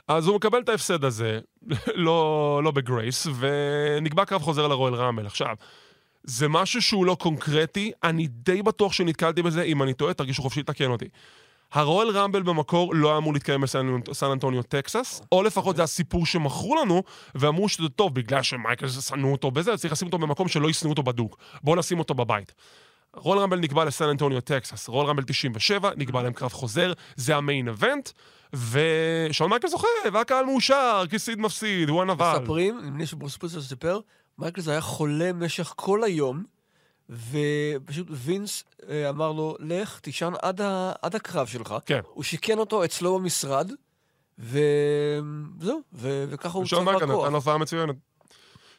[0.09, 1.41] אז הוא מקבל את ההפסד הזה,
[2.07, 5.27] לא, לא ב grace, ונקבע קרב חוזר ל Royal Rumble.
[5.27, 5.57] עכשיו,
[6.25, 10.61] זה משהו שהוא לא קונקרטי, אני די בטוח שנתקלתי בזה, אם אני טועה, תרגישו חופשי
[10.61, 11.09] לתקן אותי.
[11.75, 15.83] ה Royal Rumble במקור לא היה אמור להתקיים בסן סן אנטוניו, טקסס, או לפחות זה
[15.83, 17.03] הסיפור שמכרו לנו,
[17.35, 21.03] ואמרו שזה טוב, בגלל שמייקלס שנאו אותו בזה, צריך לשים אותו במקום שלא ישנאו אותו
[21.03, 21.39] בדוק.
[21.63, 22.55] בואו נשים אותו בבית.
[23.17, 24.89] Royal Rumble נקבע לסן אנטוניו, טקסס.
[24.89, 28.11] Royal Rumble 97, נקבע להם קרב חוזר, זה ה main event,
[28.53, 32.39] ושון מייקלס זוכה, והקהל מאושר, כי סיד מפסיד, הוא הנבל.
[32.41, 34.01] מספרים, נדמה לי שברוס פריצ'רד סיפר,
[34.39, 36.54] מייקלס היה חולה במשך כל היום,
[37.11, 41.75] ופשוט וינס אה, אמר לו, לך, תישן עד, ה, עד הקרב שלך.
[41.87, 42.01] כן.
[42.13, 43.71] הוא שיכן אותו אצלו במשרד,
[44.39, 47.25] וזהו, ו- וככה הוא שון צבר מייקלס כוח.
[47.27, 47.97] נתן הופעה מצוינת.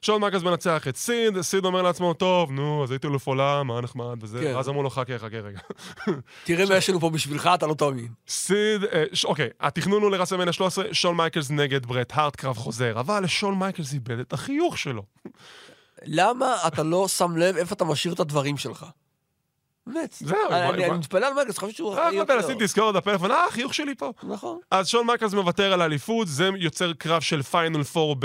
[0.02, 3.82] שון מייקלס מנצח את סיד, סיד אומר לעצמו, טוב, נו, אז הייתי אלוף עולם, מה
[3.82, 4.56] נחמד וזה, כן.
[4.56, 5.60] ואז אמרו לו, חכה, חכה רגע.
[6.46, 8.08] תראה מה יש לנו פה בשבילך, אתה לא תאמין.
[8.28, 12.58] סיד, אה, ש- אוקיי, התכנון הוא ל WrestleMania 13, שון מייקלס נגד ברט הארט, קרב
[12.58, 15.04] חוזר, אבל לשון מייקלס איבד את החיוך שלו.
[16.04, 18.86] למה אתה לא שם לב איפה אתה משאיר את הדברים שלך?
[19.88, 20.16] באמת.
[20.20, 22.34] זהו, אני- מתפלא על מייקלס, חושב שהוא אחראי יותר.
[22.34, 24.12] עשיתי תזכורת בפלאפון, אה, החיוך שלי פה.
[24.24, 24.60] נכון.
[24.72, 28.16] אז שון מייקלס מוותר על האליפות, זה יוצר קרב של Final Four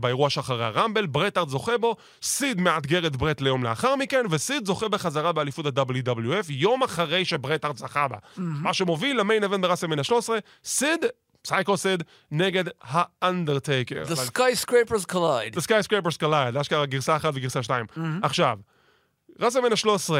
[0.00, 4.24] באירוע שאחרי ה Rumble, ברט הארט זוכה בו, סיד מאתגר את ברט ליום לאחר מכן,
[4.30, 8.16] וסיד זוכה בחזרה באליפות ה-WWF יום אחרי שברט הארט זכה בה.
[8.36, 10.28] מה שמוביל ל main event ב WrestleMania 13,
[10.64, 11.04] סיד,
[11.44, 14.02] פסייקו סיד, נגד האנדרטייקר.
[14.02, 15.56] The skyscrapers collide.
[15.56, 17.86] The Skyscrapers Collide, אשכרה גרסה אחת וגרסה שתיים.
[18.22, 18.58] עכשיו,
[19.40, 20.10] WrestleMania 13,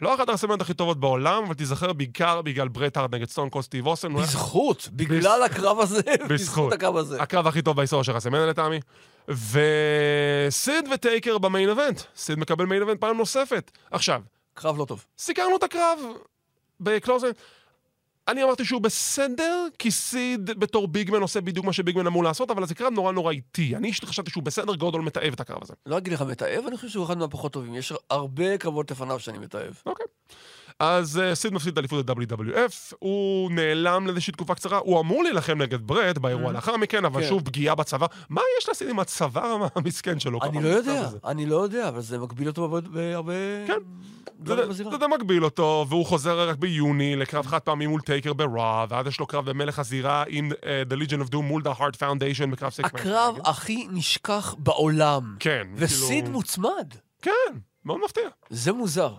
[0.00, 3.48] לא אחת ה WrestleMania הכי טובות בעולם, אבל תיזכר בעיקר בגלל ברט הארט נגד סטון
[3.48, 4.14] קול סטיב אוסטין.
[4.14, 7.22] בזכות, בגלל הקרב הזה, בזכות הקרב הזה.
[7.22, 8.80] הקרב הכי טוב בהיסטוריה של WrestleMania לטעמי.
[9.28, 12.00] וסיד וטייקר במיין אבנט.
[12.16, 13.70] סיד מקבל מיין אבנט פעם נוספת.
[13.90, 14.22] עכשיו,
[14.54, 15.04] קרב לא טוב.
[15.18, 15.98] סיקרנו את הקרב
[16.80, 17.30] בקלוזן.
[18.28, 22.66] אני אמרתי שהוא בסדר, כי סיד בתור ביגמן עושה בדיוק מה שביגמן אמור לעשות, אבל
[22.66, 23.76] זה קרב נורא נורא איטי.
[23.76, 25.74] אני חשבתי שהוא בסדר, גודל מתעב את הקרב הזה.
[25.86, 27.74] לא אגיד לך מתעב, אני חושב שהוא אחד מהפחות טובים.
[27.74, 29.82] יש הרבה קרבות לפניו שאני מתעב.
[29.86, 30.06] אוקיי.
[30.80, 35.62] אז uh, סיד מפסיד את אליפות ה-WWF, הוא נעלם לאיזושהי תקופה קצרה, הוא אמור להילחם
[35.62, 37.28] נגד ברט באירוע לאחר מכן, אבל כן.
[37.28, 38.06] שוב פגיעה בצבא.
[38.28, 40.38] מה יש לסיד עם הצוואר המסכן שלו?
[40.42, 41.08] אני לא יודע?
[41.24, 43.32] אני לא יודע, אבל זה מגביל אותו בהרבה-.
[43.66, 43.78] כן.
[44.46, 49.06] זה- מגביל אותו, והוא חוזר רק ביוני לקרב חד פעמי מול טייקר ב Raw, ואז
[49.06, 50.54] יש לו קרב במלך הזירה עם uh,
[50.92, 55.36] The Legion of Doom מול The Hart Foundation בקרב סיקס הקרב הכי נשכח בעולם.
[55.40, 55.66] כן.
[55.76, 56.94] וסיד כאילו- מוצמד.
[57.22, 57.30] כן,
[57.84, 58.28] מאוד מפתיע.
[58.50, 59.14] זה מוזר.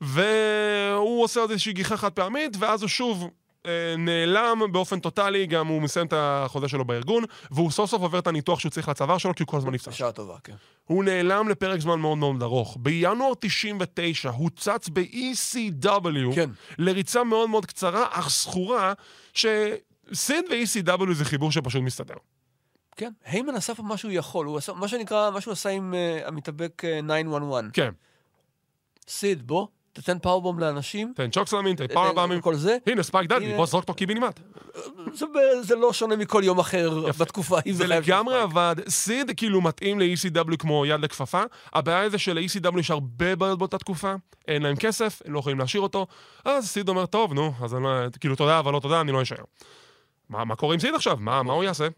[0.00, 3.30] והוא עושה עוד איזושהי גיחה חד פעמית, ואז הוא שוב
[3.66, 8.18] אה, נעלם באופן טוטאלי, גם הוא מסיים את החוזה שלו בארגון, והוא סוף סוף עובר
[8.18, 9.90] את הניתוח שהוא צריך לצוואר שלו, כי הוא כל הזמן נפצע.
[9.90, 10.54] בשעה טובה, כן.
[10.84, 12.76] הוא נעלם לפרק זמן מאוד מאוד ארוך.
[12.80, 16.50] בינואר 99 הוא צץ ב-ECW, כן.
[16.78, 18.92] לריצה מאוד מאוד קצרה, אך זכורה,
[19.32, 22.14] שסיד ו-ECW זה חיבור שפשוט מסתדר.
[22.96, 23.12] כן.
[23.24, 24.46] היימן עשה פה מה שהוא יכול.
[24.46, 27.70] הוא עשה, מה שנקרא, מה שהוא עשה עם uh, המתאבק uh, 911.
[27.72, 27.90] כן,
[29.08, 31.12] סיד, בוא, תתן powerbomb לאנשים.
[31.16, 32.40] תן צ'וק סלאמין, תן תן powerbomb ים.
[32.40, 32.76] כל זה.
[32.86, 33.56] הנה, ספייק דאדלי, הנה.
[33.56, 34.40] בוא זרוק אותו קיבינימט.
[35.60, 37.06] זה, לא שונה מכל יום אחר.
[37.18, 37.74] בתקופה ההיא.
[37.74, 38.40] זה לגמרי.
[38.40, 43.78] עבד, סיד כאילו מתאים ל-ECW כמו יד לכפפה, הבעיה זה של-ECW יש הרבה בעיות באותה
[43.78, 44.14] תקופה,
[44.48, 46.06] אין להם כסף, הם לא יכולים להשאיר אותו,
[46.44, 49.22] אז סיד אומר, טוב, נו, אז אני לא, כאילו תודה, אבל לא תודה, אני לא
[49.22, 49.44] אשאר.
[50.28, 51.16] מה, מה קורה עם סיד עכשיו?
[51.20, 51.88] מה, מה הוא יעשה?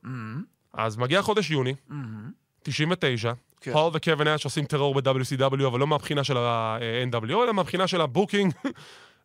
[0.74, 2.30] אז מגיע חודש יוני, מהמם.
[2.62, 3.72] 99, כן.
[3.72, 8.06] הול וקווין נאש עושים טרור ב-WCW, אבל לא מהבחינה של ה-NWO, אלא מהבחינה של ה
[8.06, 8.52] booking.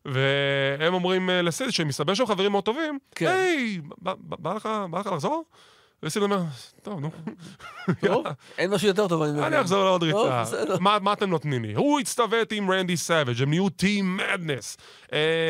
[0.04, 3.26] והם אומרים אה, לסיד, שמסתבר שהם חברים מאוד טובים, כן.
[3.26, 5.44] היי, בא- לך בא לך לחזור?
[6.02, 6.42] וסיד אומר,
[6.82, 7.10] טוב, נו.
[8.06, 8.24] טוב,
[8.58, 9.44] אין משהו יותר טוב, אני מבין.
[9.44, 10.42] אני אחזור לעוד ריצה.
[10.80, 11.74] מה מה אתם נותנים לי?
[11.74, 14.76] הוא הצטוות עם רנדי סאביג', הם נהיו טים מאדנס.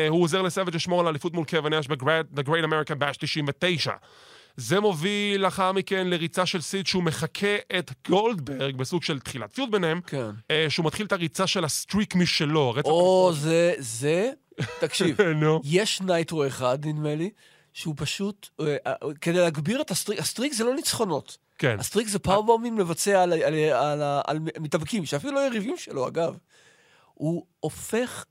[0.09, 3.91] הוא עוזר לסאביג' לשמור על האליפות מול קווין נאש ב-The Great American Bash 99.
[4.57, 9.69] זה מוביל לאחר מכן לריצה של סיד שהוא מחקה את גולדברג בסוג של תחילת feud
[9.71, 10.01] ביניהם.
[10.01, 10.29] כן.
[10.51, 12.71] אה, שהוא מתחיל את הריצה של ה streak משלו.
[12.71, 14.31] רצף או, זה, זה,
[14.79, 15.61] תקשיב, נו.
[15.63, 17.29] יש נייטרו אחד, נדמה לי,
[17.73, 21.37] שהוא פשוט, אה, אה, כדי להגביר את ה streak, ה streak זה לא ניצחונות.
[21.57, 21.79] כן.
[21.79, 26.07] ה streak זה powerbomb ים לבצע על, על, על, על מתאבקים, שאפילו לא יריבים שלו,
[26.07, 26.37] אגב.
[27.13, 28.25] הוא הופך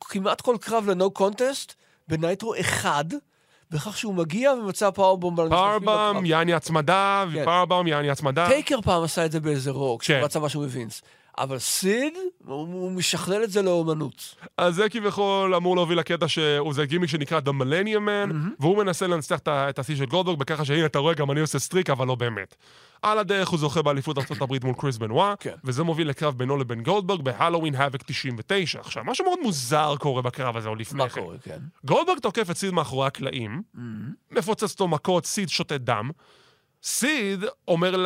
[0.00, 1.74] כמעט כל קרב ל no contest
[2.08, 3.04] בנייטרו אחד,
[3.70, 6.24] בכך שהוא מגיע ומבצע powerbomb על בקרב.
[6.24, 7.42] יעני הצמדה, כן.
[7.42, 8.48] ו powerbomb, יעני הצמדה.
[8.48, 10.04] טייקר פעם עשה את זה באיזה רוק, כן.
[10.04, 11.02] כשהוא רצה משהו מווינס.
[11.38, 12.14] אבל סיד,
[12.44, 14.34] הוא, משכלל את זה לאומנות.
[14.56, 19.06] אז זה כביכול אמור להוביל לקטע שהוא זה גימיק שנקרא The Millennium Man, והוא מנסה
[19.06, 22.14] לנצח את השיא של גולדברג בככה שהנה אתה רואה גם אני עושה streak אבל לא
[22.14, 22.54] באמת.
[23.02, 25.54] על הדרך הוא זוכה באליפות ארה"ב מול קריס בנווה, כן.
[25.64, 28.80] וזה מוביל לקרב בינו לבין גולדברג בהלואוין האבוק 99.
[28.80, 31.20] עכשיו, משהו מאוד מוזר קורה בקרב הזה עוד לפני כן.
[31.42, 31.58] כן?
[31.84, 33.62] גולדברג תוקף את סיד מאחורי הקלעים,
[34.30, 36.10] מפוצץ אותו מכות, סיד שותה דם.
[36.82, 37.96] סיד אומר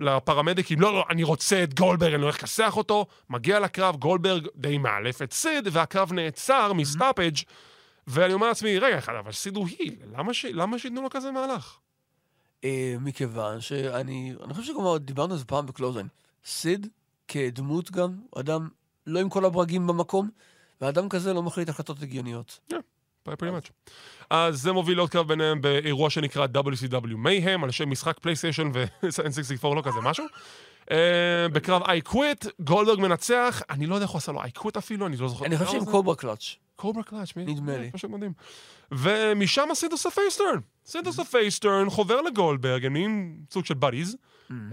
[0.00, 3.06] לפרמדיקים, לא, לא, אני רוצה את גולדברג, אני הולך לכסח אותו.
[3.30, 7.36] מגיע לקרב, גולדברג די מאלף את סיד, והקרב נעצר מסטאפג'
[8.06, 10.44] ואני אומר לעצמי, רגע אחד, אבל סיד הוא היל, למה, ש...
[10.44, 11.78] למה שייתנו לו כזה מהלך?
[12.64, 16.08] אה, מכיוון שאני, אני חושב שגם דיברנו על זה פעם בקלוזיין.
[16.44, 16.86] סיד,
[17.28, 18.68] כדמות גם, אדם
[19.06, 20.30] לא עם כל הברגים במקום,
[20.80, 22.60] ואדם כזה לא מחליט החלטות הגיוניות.
[23.34, 23.94] Pretty much.
[24.30, 29.74] אז זה מוביל לעוד קרב ביניהם באירוע שנקרא WCW Mayhem, על שם משחק פלייסטיישן ו-N64
[29.74, 30.24] לא כזה משהו.
[30.84, 30.90] Uh,
[31.52, 35.06] בקרב I Quit, גולדברג מנצח, אני לא יודע איך הוא עשה לו I Quit אפילו,
[35.06, 35.44] אני לא זוכר.
[35.44, 36.56] אני חושב שעם cobra clutch.
[36.78, 37.32] Cobra clutch?
[37.36, 37.90] נדמה אה, לי.
[37.90, 38.32] פשוט מדהים.
[38.92, 40.58] ומשם סיד עושה face turn.
[40.86, 44.16] סיד עושה face turn, חובר לגולדברג, הם נהיים סוג של buddies.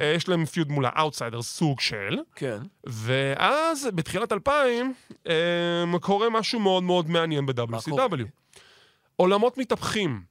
[0.02, 2.18] אה, יש להם feud מול האאוטסיידר, סוג של.
[2.36, 2.58] כן.
[2.84, 5.30] ואז, בתחילת 2000, um,
[6.02, 7.46] קורה משהו מאוד מאוד מעניין?
[7.46, 8.26] ב-WCW.
[9.16, 10.22] עולמות מתהפכים.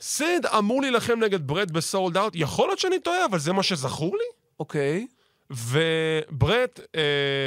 [0.00, 4.16] סיד אמור להילחם נגד ברט בסולד אאוט, יכול להיות שאני טועה, אבל זה מה שזכור
[4.16, 4.24] לי?
[4.60, 5.06] אוקיי.
[5.52, 7.02] וברט אה,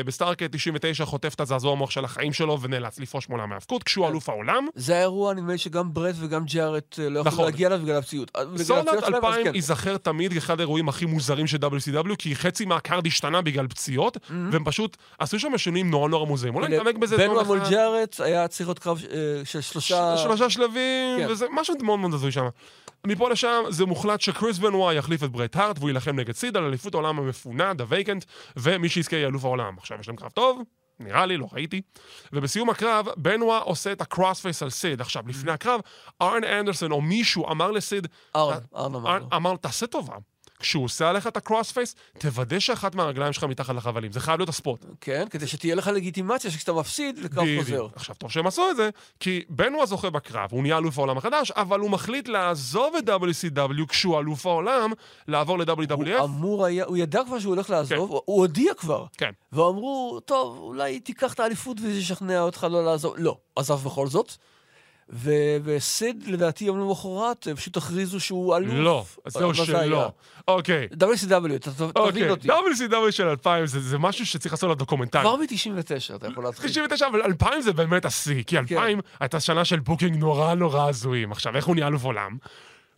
[0.06, 4.30] בסטארקייד 99 חוטף את הזעזוע המוח של החיים שלו ונאלץ לפרוש מעולם ההאבקות כשהוא אלוף
[4.30, 4.68] העולם.
[4.76, 7.46] זה האירוע, נדמה לי שגם ברט וגם ג'ארט אה, לא יכלו נכון.
[7.46, 8.32] להגיע אליו בגלל הפציעות.
[8.36, 9.56] אה, אז 2000 כן.
[9.56, 14.18] ייזכר תמיד כאחד האירועים הכי מוזרים של WCW, כי חצי מה card השתנה בגלל פציעות,
[14.52, 16.56] והם פשוט עשו שם שינויים נורא נורא מוזרים.
[16.56, 17.60] אולי נתעמק בזה פעם מול.
[17.70, 20.18] ג'ארט היה צריך להיות קרב אה, של שלושה...
[20.18, 21.28] שלושה שלבים, כן.
[21.30, 22.46] וזה משהו מאוד מאוד הזוי שם.
[23.06, 26.64] מפה לשם זה מוחלט שקריס בנווה יחליף את ברט הארט והוא יילחם נגד סיד על
[26.64, 28.26] אליפות העולם המפונה, the vacant,
[28.58, 29.76] ומי שיזכה יהיה אלוף העולם.
[29.78, 30.62] עכשיו יש להם קרב טוב,
[31.00, 31.82] נראה לי, לא ראיתי.
[32.34, 35.02] ובסיום הקרב, בנווה עושה את ה crossface על סיד.
[35.02, 35.82] עכשיו, לפני הקרב,
[36.22, 39.28] ארן אנדרסון או מישהו אמר לסיד, ארן, ארן אמר ארן לו.
[39.36, 40.16] אמר, תעשה טובה.
[40.66, 44.12] כשהוא עושה עליך את הקרוס פייס, תוודא שאחת מהרגליים שלך מתחת לחבלים.
[44.12, 44.86] זה חייב להיות הספוט.
[45.02, 47.46] כן, כדי שתהיה לך לגיטימציה שכשאתה מפסיד, לקרב.
[47.60, 47.88] חוזר.
[47.96, 48.90] עכשיו, טוב שהם עשו את זה,
[49.20, 53.86] כי בנווה זוכה בקרב, הוא נהיה אלוף העולם החדש, אבל הוא מחליט לעזוב את WCW
[53.88, 54.92] כשהוא אלוף העולם,
[55.28, 56.24] לעבור הוא ל-WWF.
[56.24, 59.06] אמור היה, הוא ידע כבר שהוא הולך לעזוב, הוא- הוא הודיע כבר.
[59.18, 59.32] כן.
[59.52, 63.14] ואמרו, טוב, אולי תיקח את האליפות וזה ישכנע אותך לא לעזוב.
[63.18, 64.32] לא, עזב בכל זאת.
[65.10, 68.74] ו- וסיד, לדעתי, יום למחרת, פשוט הכריזו שהוא אלוף.
[68.74, 69.54] לא, אז זהו?
[69.54, 70.12] שלא.
[70.48, 70.88] אוקיי.
[70.94, 72.48] WCW, אתה תבין אוקיי, אותי.
[72.50, 75.22] WCW של 2000 זה זה משהו שצריך לעשות לו דוקומנטרי.
[75.22, 76.70] כבר מ-99 אתה יכול להתחיל.
[76.70, 81.32] 99, אבל 2000 זה באמת השיא, כי 2000 הייתה שנה של booking נורא נורא הזויים.
[81.32, 82.38] עכשיו, איך הוא נהיה אלוף עולם?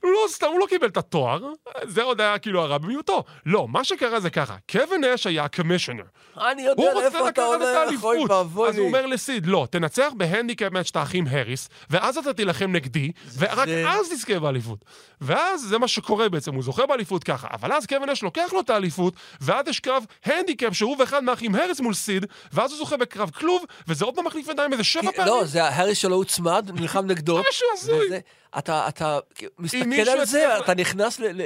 [0.07, 1.39] הוא לא, סתם, הוא לא קיבל את התואר,
[1.83, 3.23] זה עוד היה כאילו הרע במיעוטו.
[3.45, 6.03] לא, מה שקרה זה ככה, קווין נאש היה ה commissioner.
[6.37, 8.25] אני יודע לאיפה אתה הולך, אוי.
[8.29, 8.87] ואבוי אז הוא.
[8.87, 13.67] אומר לסיד, לא, תנצח ב handicap match את האחים האריס, ואז אתה תילחם נגדי, ורק
[13.67, 14.79] זה- אז תזכה באליפות.
[15.21, 17.47] ואז זה מה שקורה בעצם, הוא זוכה באליפות ככה.
[17.53, 21.55] אבל אז קווין נאש לוקח לו את האליפות, ואז יש קרב הנדיקאפ שהוא ואחד מהאחים
[21.55, 25.01] האריס מול סיד, ואז הוא זוכה בקרב כלוב, וזה עוד פעם מחליף ידיים איזה שבע
[25.11, 25.33] כי- פעמים.
[25.33, 27.41] לא, זה ההאריס שלו הוצמד, נלחם נגדו.
[27.49, 28.07] משהו הזוי.
[28.57, 29.19] אתה, אתה
[29.59, 31.41] מסתכל על זה, יצליח- אתה נכנס ל...
[31.41, 31.45] ל-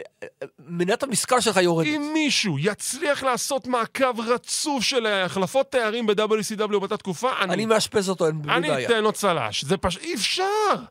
[0.60, 1.88] מנת המשכל שלך יורדת.
[1.88, 8.10] אם מישהו יצליח לעשות מעקב רצוף של החלפות תארים ב-WCW באותה תקופה, אני אני, מאשפז
[8.10, 8.88] אותו, אין בלי אני בעיה.
[8.90, 9.66] אתן לו צל"ש.
[9.66, 10.44] זה פשוט, אי אפשר!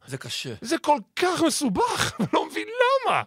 [0.07, 0.55] זה קשה.
[0.61, 1.81] זה כל כך מסובך,
[2.21, 2.69] אני לא מבין
[3.09, 3.23] למה.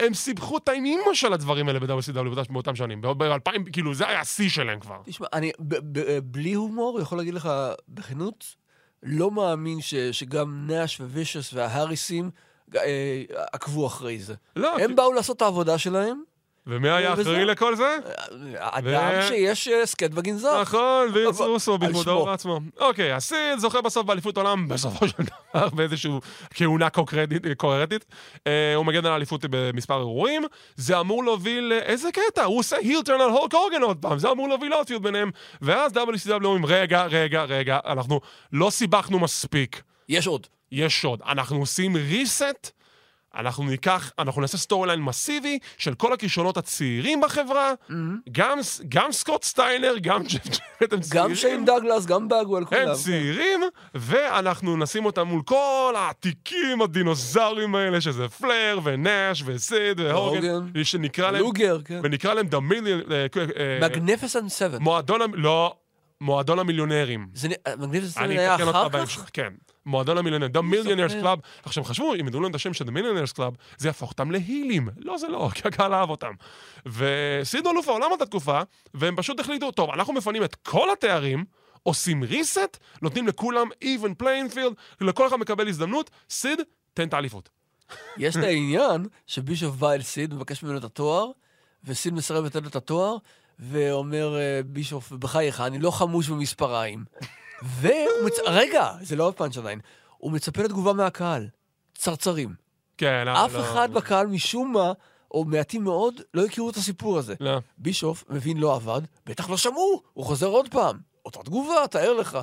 [0.00, 2.14] הם סיבכו את האימא של הדברים האלה ב-WCW
[2.50, 3.00] באותם- שנים.
[3.02, 3.40] ב-2000,
[3.72, 4.96] כאילו, זה היה השיא שלהם כבר.
[5.04, 7.48] תשמע, אני ב- ב- בלי הומור יכול להגיד לך
[7.88, 8.44] בכנות,
[9.02, 12.30] לא מאמין ש, שגם נאש ווישס וההריסים
[12.76, 13.22] אה,
[13.52, 14.34] עקבו אחרי זה.
[14.56, 16.22] לא, הם כי- באו לעשות את העבודה שלהם,
[16.66, 17.12] ומי היה.
[17.12, 17.96] אחראי לכל זה?
[18.58, 20.60] אדם שיש אה, סקט בגנזר.
[20.60, 22.10] נכון, וירץ רוסו שמו.
[22.10, 22.60] ובעצמו.
[22.78, 26.10] אוקיי, הסיד זוכה בסוף באליפות עולם, בסופו של דבר, באיזושהי
[26.54, 26.88] כהונה
[27.56, 28.04] קוהרנטית.
[28.46, 30.42] אה, הוא מגן על האליפות במספר אירועים.
[30.76, 34.18] זה אמור להוביל, אה, איזה קטע, הוא עושה heel turn על הולק הוגן עוד פעם,
[34.18, 35.30] זה אמור להוביל לעוד feud ביניהם.
[35.62, 38.20] ואז WCW אומרים, רגע, רגע, רגע, אנחנו
[38.52, 39.82] לא סיבכנו מספיק.
[40.08, 40.46] יש עוד.
[40.72, 41.22] יש עוד.
[41.26, 42.70] אנחנו עושים reset,
[43.36, 47.72] אנחנו ניקח, אנחנו נעשה storyline מסיבי של כל הכישרונות הצעירים בחברה,
[48.32, 48.58] גם,
[48.88, 50.46] גם סקוט סטיינר, גם ג'ף
[50.80, 51.28] ג'רט הם צעירים.
[51.28, 52.88] גם שיין דגלס, גם באגוול, כולם.
[52.88, 53.60] הם צעירים,
[53.94, 60.84] ואנחנו נשים אותם מול כל העתיקים הדינוזאורים האלה, שזה פלר ונאש וסיד והוגן.
[60.84, 62.00] שנקרא להם, לוגר, כן.
[62.02, 63.12] ונקרא להם Million...
[63.12, 63.26] אה,
[63.56, 64.78] אה, מגניפיסנט 7.
[64.78, 65.74] מועדון, לא,
[66.20, 67.26] מועדון המיליונרים.
[67.78, 68.98] מגניפיסנט 7 אני היה אתקן אחר אותך כך?
[68.98, 69.52] בהמשך, כן.
[69.90, 71.22] מועדון המיליונרים, The Millionaires.
[71.22, 71.40] Club.
[71.62, 74.88] עכשיו, חשבו, אם ידעו להם את השם של The Millionaires Club, זה יהפוך אותם להילים.
[74.96, 76.32] לא, זה לא, כי הקהל אהב אותם.
[76.86, 78.60] וסידו אלוף העולם עד התקופה,
[78.94, 81.44] והם פשוט החליטו, טוב, אנחנו מפנים את כל התארים,
[81.82, 86.60] עושים reset, נותנים לכולם even playing field, לכל אחד מקבל הזדמנות, סיד,
[86.94, 87.48] תן את האליפות.
[88.16, 91.26] יש את העניין שבישוף בא אל סיד, מבקש ממנו את התואר,
[91.84, 93.16] וסיד מסרב לתת לו את התואר,
[93.58, 97.04] ואומר אה, בישוף, בחייך, אני לא חמוש במספריים.
[97.62, 98.38] והוא מצ...
[98.46, 99.80] רגע, זה לא הפאנץ' עדיין.
[100.18, 101.48] הוא מצפה לתגובה מהקהל.
[101.94, 102.54] צרצרים.
[102.98, 104.92] כן, אה, אף לא, אחד בקהל, משום מה,
[105.30, 107.34] או מעטים מאוד, לא הכירו את הסיפור הזה.
[107.40, 107.58] לא.
[107.78, 110.98] בישוף, מבין, לא עבד, בטח לא שמעו, הוא חוזר עוד פעם.
[111.24, 112.38] אותה תגובה, תאר לך.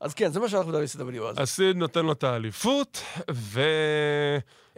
[0.00, 1.36] אז כן, זה מה שאנחנו ב-WCW אז.
[1.38, 3.60] אז סיד נותן לו את האליפות, ו...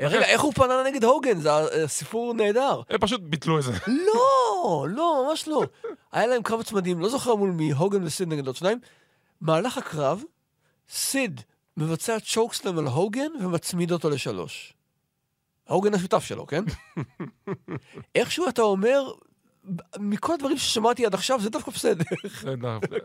[0.00, 1.40] אה, רגע, איך הוא פנה נגד הוגן?
[1.40, 1.50] זה
[1.86, 2.80] סיפור נהדר.
[2.90, 3.72] הם פשוט ביטלו את זה.
[3.86, 5.62] לא, לא, ממש לא.
[6.12, 8.78] היה להם קרב צמדים, לא זוכר מול מי, הוגן וסיד נגד עוד שניים.
[9.42, 10.22] מהלך הקרב,
[10.88, 11.40] סיד
[11.76, 14.72] מבצע צ'וקסלם על הוגן ומצמיד אותו לשלוש.
[15.68, 16.64] הוגן השותף שלו, כן?
[18.14, 19.12] איכשהו אתה אומר,
[19.98, 22.04] מכל הדברים ששמעתי עד עכשיו, זה דווקא בסדר.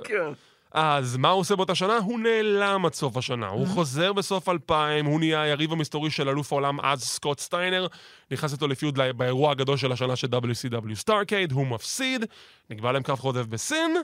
[0.03, 0.31] כן.
[0.71, 1.97] אז מה הוא עושה באותה שנה?
[1.97, 3.47] הוא נעלם עד סוף השנה.
[3.47, 7.87] הוא חוזר בסוף 2000, הוא נהיה היריב המסתורי של אלוף העולם אז סקוט סטיינר,
[8.31, 12.25] נכנס איתו ל feud באירוע הגדול של השנה של WCW סטארקייד, הוא מפסיד,
[12.69, 13.95] נקבע להם קרב חוזר בסין,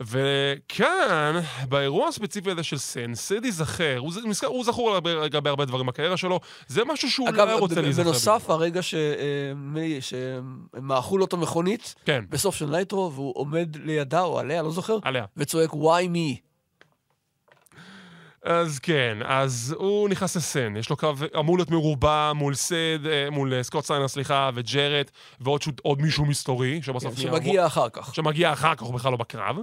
[0.00, 1.36] וכאן,
[1.68, 4.12] באירוע הספציפי הזה של סין, סיד ייזכר, הוא,
[4.46, 8.02] הוא זכור לגבי- הרבה דברים בקריירה שלו, זה משהו שהוא לא אגב, היה רוצה להיזכר.
[8.04, 13.76] בנוסף, הרגע אה, מי- שהם מעכו לו את המכונית, כן, בסוף של נייטרו, והוא עומד
[13.76, 15.24] לידה או עליה, לא זוכר, עליה.
[15.36, 15.76] וצועק, why
[16.14, 16.47] me?
[18.48, 23.30] אז כן, אז הוא נכנס לסין, יש לו קרב, אמור להיות מרובע מול סיד, אה,
[23.30, 27.30] מול אה, סקוט סטיינר, סליחה, וג'רט, ועוד מישהו מסתורי, שבסוף נהיה...
[27.30, 28.14] שמגיע אחר כך.
[28.14, 29.56] שמגיע אחר כך, הוא בכלל לא בקרב.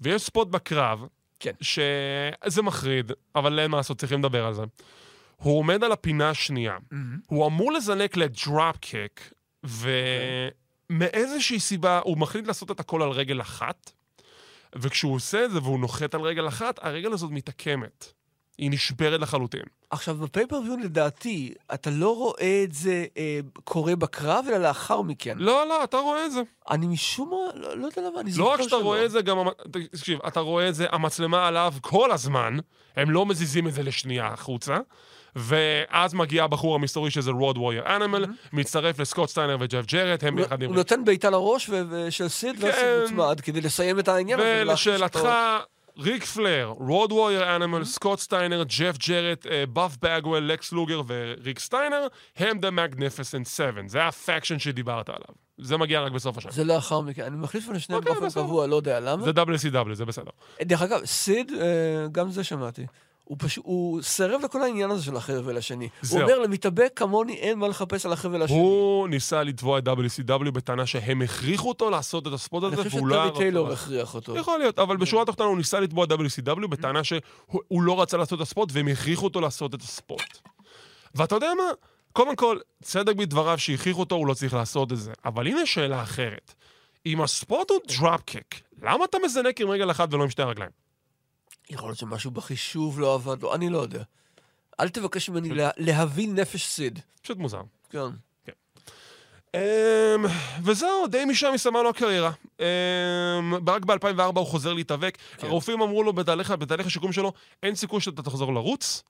[0.00, 1.04] ויש spot בקרב,
[1.40, 1.52] כן.
[1.60, 4.62] שזה מחריד, אבל אין מה לעשות, צריכים לדבר על זה.
[5.36, 6.76] הוא עומד על הפינה השנייה.
[7.26, 9.32] הוא אמור לזנק לדראפ קיק,
[10.90, 13.90] ומאיזושהי סיבה הוא מחליט לעשות את הכל על רגל אחת,
[14.76, 18.19] וכשהוא עושה את זה והוא נוחת על רגל אחת, הרגל הזאת מתעקמת.
[18.60, 19.62] היא נשברת לחלוטין.
[19.90, 25.38] עכשיו, בפייפריוויו, לדעתי, אתה לא רואה את זה אה, קורה בקרב, אלא לאחר מכן.
[25.38, 26.40] לא, לא, אתה רואה את זה.
[26.70, 28.82] אני משום מה, לא, לא יודע למה, אני זוכר לא רק שאתה שלא.
[28.82, 29.36] רואה את זה, גם...
[29.92, 32.56] תקשיב, אתה רואה את זה, המצלמה עליו כל הזמן,
[32.96, 34.78] הם לא מזיזים את זה לשנייה החוצה,
[35.36, 40.42] ואז מגיע הבחור המסתורי שזה רוד וורייר אנימל, מצטרף לסקוט סטיינר וג'ף ג'רט, הם הוא,
[40.42, 40.68] ביחד עם...
[40.68, 42.96] הוא נותן בעיטה לראש ושל סיד, כן.
[42.96, 44.62] הוא מוצמד, כדי לסיים את העניין הזה.
[44.66, 45.28] ולשאלתך,
[46.00, 51.58] ריק פלר, רוד וורייר אנימל, סקוט סטיינר, ג'ף ג'רט, אה, באף באגוול, לקס לוגר וריק
[51.58, 53.88] סטיינר, הם The Magnificent Seven.
[53.88, 55.34] זה ה faction שדיברת עליו.
[55.58, 56.52] זה מגיע רק בסוף השנה.
[56.52, 57.22] זה לאחר מכן.
[57.22, 58.40] אני מחליף בין השניהם אוקיי, באופן.
[58.40, 59.24] קבוע, לא יודע למה.
[59.24, 60.30] זה WCW, זה בסדר.
[60.62, 62.86] דרך אגב, סיד, אה, גם זה שמעתי.
[63.30, 65.88] הוא פשוט, הוא סירב לכל העניין הזה של החבל השני.
[66.02, 66.18] זהו.
[66.18, 68.56] הוא אומר, למתאבק כמוני אין מה לחפש על החבל השני.
[68.56, 72.82] הוא ניסה לתבוע את WCW בטענה שהם הכריחו אותו לעשות את ה spot אני הזה,
[72.82, 73.14] חושב והוא לא...
[73.14, 73.72] היה שטרי רוצה טיילור.
[73.72, 74.36] הכריח אותו.
[74.36, 77.20] יכול להיות, אבל בשורה התחתונה הוא ניסה לתבוע את WCW בטענה שהוא
[77.68, 80.38] הוא לא רצה לעשות את הספורט, והם הכריחו אותו לעשות את הספורט.
[81.14, 81.72] ואתה יודע מה?
[82.12, 85.12] קודם כל, צדק בדבריו שהכריחו אותו, הוא לא צריך לעשות את זה.
[85.24, 86.54] אבל הנה שאלה אחרת.
[87.06, 90.79] אם הספורט הוא דראפ קיק, למה אתה מזנק עם רגל אחת ולא עם שתי הרגליים?
[91.70, 94.02] יכול להיות שמשהו בחישוב לא עבד לו, אני לא יודע.
[94.80, 96.98] אל תבקש ממני לה, להבין נפש סיד.
[97.22, 97.62] פשוט מוזר.
[97.90, 98.08] כן.
[99.56, 100.28] Um,
[100.62, 102.30] וזהו, די משם הסתיימה לו הקריירה.
[102.58, 102.62] Um,
[103.66, 105.18] רק ב-2004 הוא חוזר להתאבק.
[105.36, 105.46] כן.
[105.46, 109.02] הרופאים אמרו לו בתהליך, בתהליך השיקום שלו, אין סיכוי שאתה תחזור לרוץ.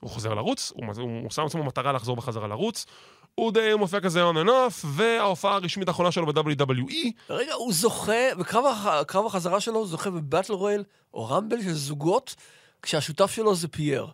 [0.00, 2.86] הוא חוזר לרוץ, הוא, הוא, הוא שם לעצמו מטרה לחזור בחזרה לרוץ.
[3.34, 6.94] הוא די מופיע כזה on and off, וההופעה הרשמית האחרונה שלו ב-WWE,
[7.30, 10.84] רגע, הוא זוכה, בקרב הח- קרב החזרה שלו, הוא זוכה ב battle royal
[11.14, 12.34] או rumble של זוגות,
[12.82, 14.06] כשהשותף שלו זה פייר.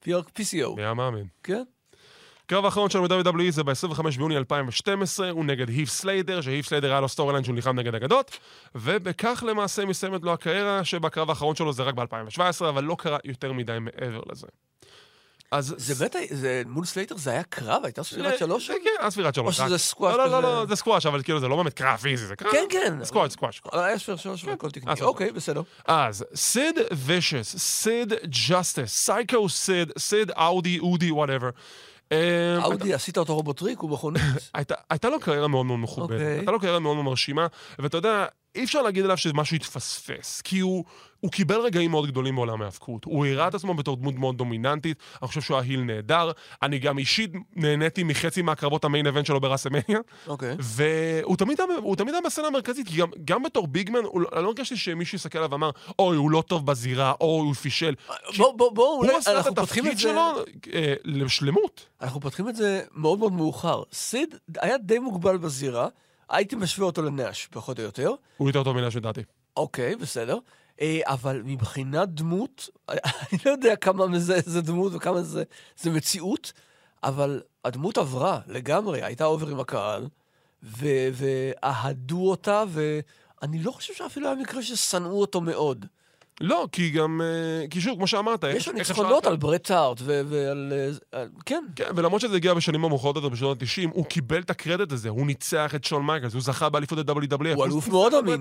[0.00, 1.26] פייר PCO, היית מאמין?
[1.42, 1.62] כן?
[2.44, 7.00] הקרב האחרון שלו ב-WWE זה ב-25 ביוני 2012, הוא נגד הית' סלייטר, שהית' סלייטר היה
[7.00, 8.38] לו storyline שהוא נלחם נגד אגדות,
[8.74, 13.52] ובכך למעשה מסיימת לו הקריירה, שבקרב האחרון שלו זה רק ב-2017, אבל לא קרה יותר
[13.52, 14.46] מדי מעבר לזה.
[15.52, 15.74] אז...
[15.78, 17.80] זה באמת, זה, מול סלייטר זה היה קרב?
[17.84, 18.70] הייתה ספירת שלוש?
[18.70, 19.60] כן, כן, היה ספירת שלוש.
[19.60, 20.46] או שזה סקואש לא, לא, לא, כזה?
[20.46, 22.52] לא, זה סקואש, אבל כאילו זה לא באמת קרב פיזי, זה קרב...
[22.52, 23.04] כן, כן.
[23.04, 23.62] סקואש.
[23.72, 24.92] אבל היה ספירת שלוש והכל אה, תקני.
[25.00, 25.62] אוקיי, בסדר.
[25.86, 28.12] אז, סיד וישס, סיד
[28.48, 31.50] ג'סטס, סייקו סיד, סיד אאודי, אודי, whatever.
[32.62, 34.22] אאודי, עשית אותו רובוטריק, הוא מכונית.
[34.54, 36.36] הייתה, הייתה לו קריירה מאוד מאוד מכובדת, אוקיי.
[36.36, 37.46] הייתה לו קריירה מאוד מאוד מרשימה,
[37.78, 38.26] ואתה יודע,
[38.56, 40.84] אי אפשר להגיד עליו שמשהו התפספס, כי הוא,
[41.20, 43.04] הוא קיבל רגעים מאוד גדולים בעולם ההאבקות.
[43.04, 46.30] הוא הראה את עצמו בתור דמות מאוד דומיננטית, אני חושב שהוא היה נהדר,
[46.62, 50.56] אני גם אישית נהניתי מחצי מהקרבות המיין אבנט שלו בראסמניה, אוקיי.
[50.60, 54.42] והוא תמיד, היה- הוא תמיד היה בסצנה המרכזית, כי גם, גם בתור ביגמן, הוא, אני
[54.42, 57.94] לא הרגשתי שמישהו יסתכל עליו ואמר, אוי, הוא לא טוב בזירה, אוי, הוא פישל.
[58.36, 60.14] בוא, בוא, בוא, הוא אולי עשה את אנחנו פותחים את התפקיד זה...
[60.14, 60.44] שלו
[60.74, 61.86] אה, לשלמות.
[62.00, 63.82] אנחנו פותחים את זה מאוד מאוד מאוחר.
[63.92, 65.88] סיד היה די מוגבל בזירה,
[66.30, 68.10] הייתי משווה אותו לנאש, פחות או יותר.
[68.36, 69.20] הוא יותר טוב מנש לדעתי.
[69.56, 70.38] אוקיי, בסדר.
[70.80, 75.44] אה, אבל מבחינת דמות, אני לא יודע כמה מזה זה דמות וכמה זה,
[75.76, 76.52] זה מציאות,
[77.02, 80.08] אבל הדמות עברה לגמרי, הייתה אובר עם הקהל,
[80.62, 85.86] ואהדו אותה, ואני לא חושב שאפילו היה מקרה ששנאו אותו מאוד.
[86.40, 89.98] לא, כי גם, אה, כי שוב, כמו שאמרת, איך- יש לו ניצחונות על ברט הארט
[90.02, 90.72] ו- ועל...
[91.14, 91.64] אה, כן.
[91.76, 95.26] כן, ולמרות שזה הגיע בשנים המאוחרות יותר, בשנות ה-90, הוא קיבל את הקרדיט הזה, הוא
[95.26, 97.54] ניצח את שון מייקלס, הוא זכה באליפות ה-WWF.
[97.54, 98.40] הוא אלוף מאוד אמין.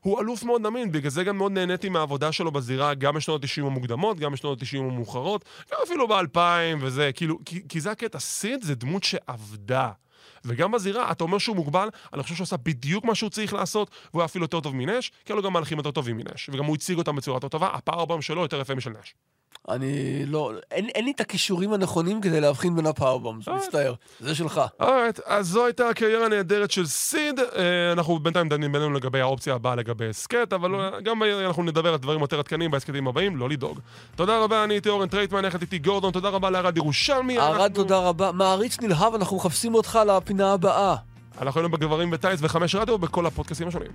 [0.00, 3.66] הוא אלוף מאוד אמין, בגלל זה גם מאוד נהניתי מהעבודה שלו בזירה, גם בשנות ה-90
[3.66, 6.38] המוקדמות, גם בשנות ה-90 המאוחרות, גם אפילו ב-2000
[6.80, 9.90] וזה, כאילו, כי, כי זה הקטע, סיד זה דמות שעבדה.
[10.44, 13.90] וגם בזירה, אתה אומר שהוא מוגבל, אני חושב שהוא עשה בדיוק מה שהוא צריך לעשות,
[14.10, 16.64] והוא היה אפילו יותר טוב מנש, כי היו לו גם מהלכים יותר טובים מנש, וגם
[16.64, 19.14] הוא הציג אותם בצורה יותר טובה, הפאורבום שלו יותר יפה משל נש.
[19.68, 20.52] אני לא...
[20.70, 23.54] אין, אין לי את הכישורים הנכונים כדי להבחין בין ה powerbombs, אה.
[23.54, 23.94] מצטער.
[24.20, 24.60] זה שלך.
[24.80, 27.40] alright, אז זו הייתה הקריירה הנהדרת של סיד.
[27.40, 31.62] אה, אנחנו בינתיים דנים בינינו לגבי האופציה הבאה לגבי הסכת, אבל אה, גם אה, אנחנו
[31.62, 33.78] נדבר על דברים יותר עדכניים בהסכתים הבאים, לא לדאוג.
[34.16, 37.38] תודה רבה, אני הייתי אורן טרייטמן, יחד איתי גורדון, תודה רבה לארד ירושלמי.
[37.38, 38.32] ארד, תודה רבה.
[38.32, 40.94] מעריץ נלהב, אנחנו מחפשים אותך לפינה הבאה.
[41.40, 43.90] אנחנו היינו בגברים בטייטס וחמש רדיו בכל הפודקאסטים השונים.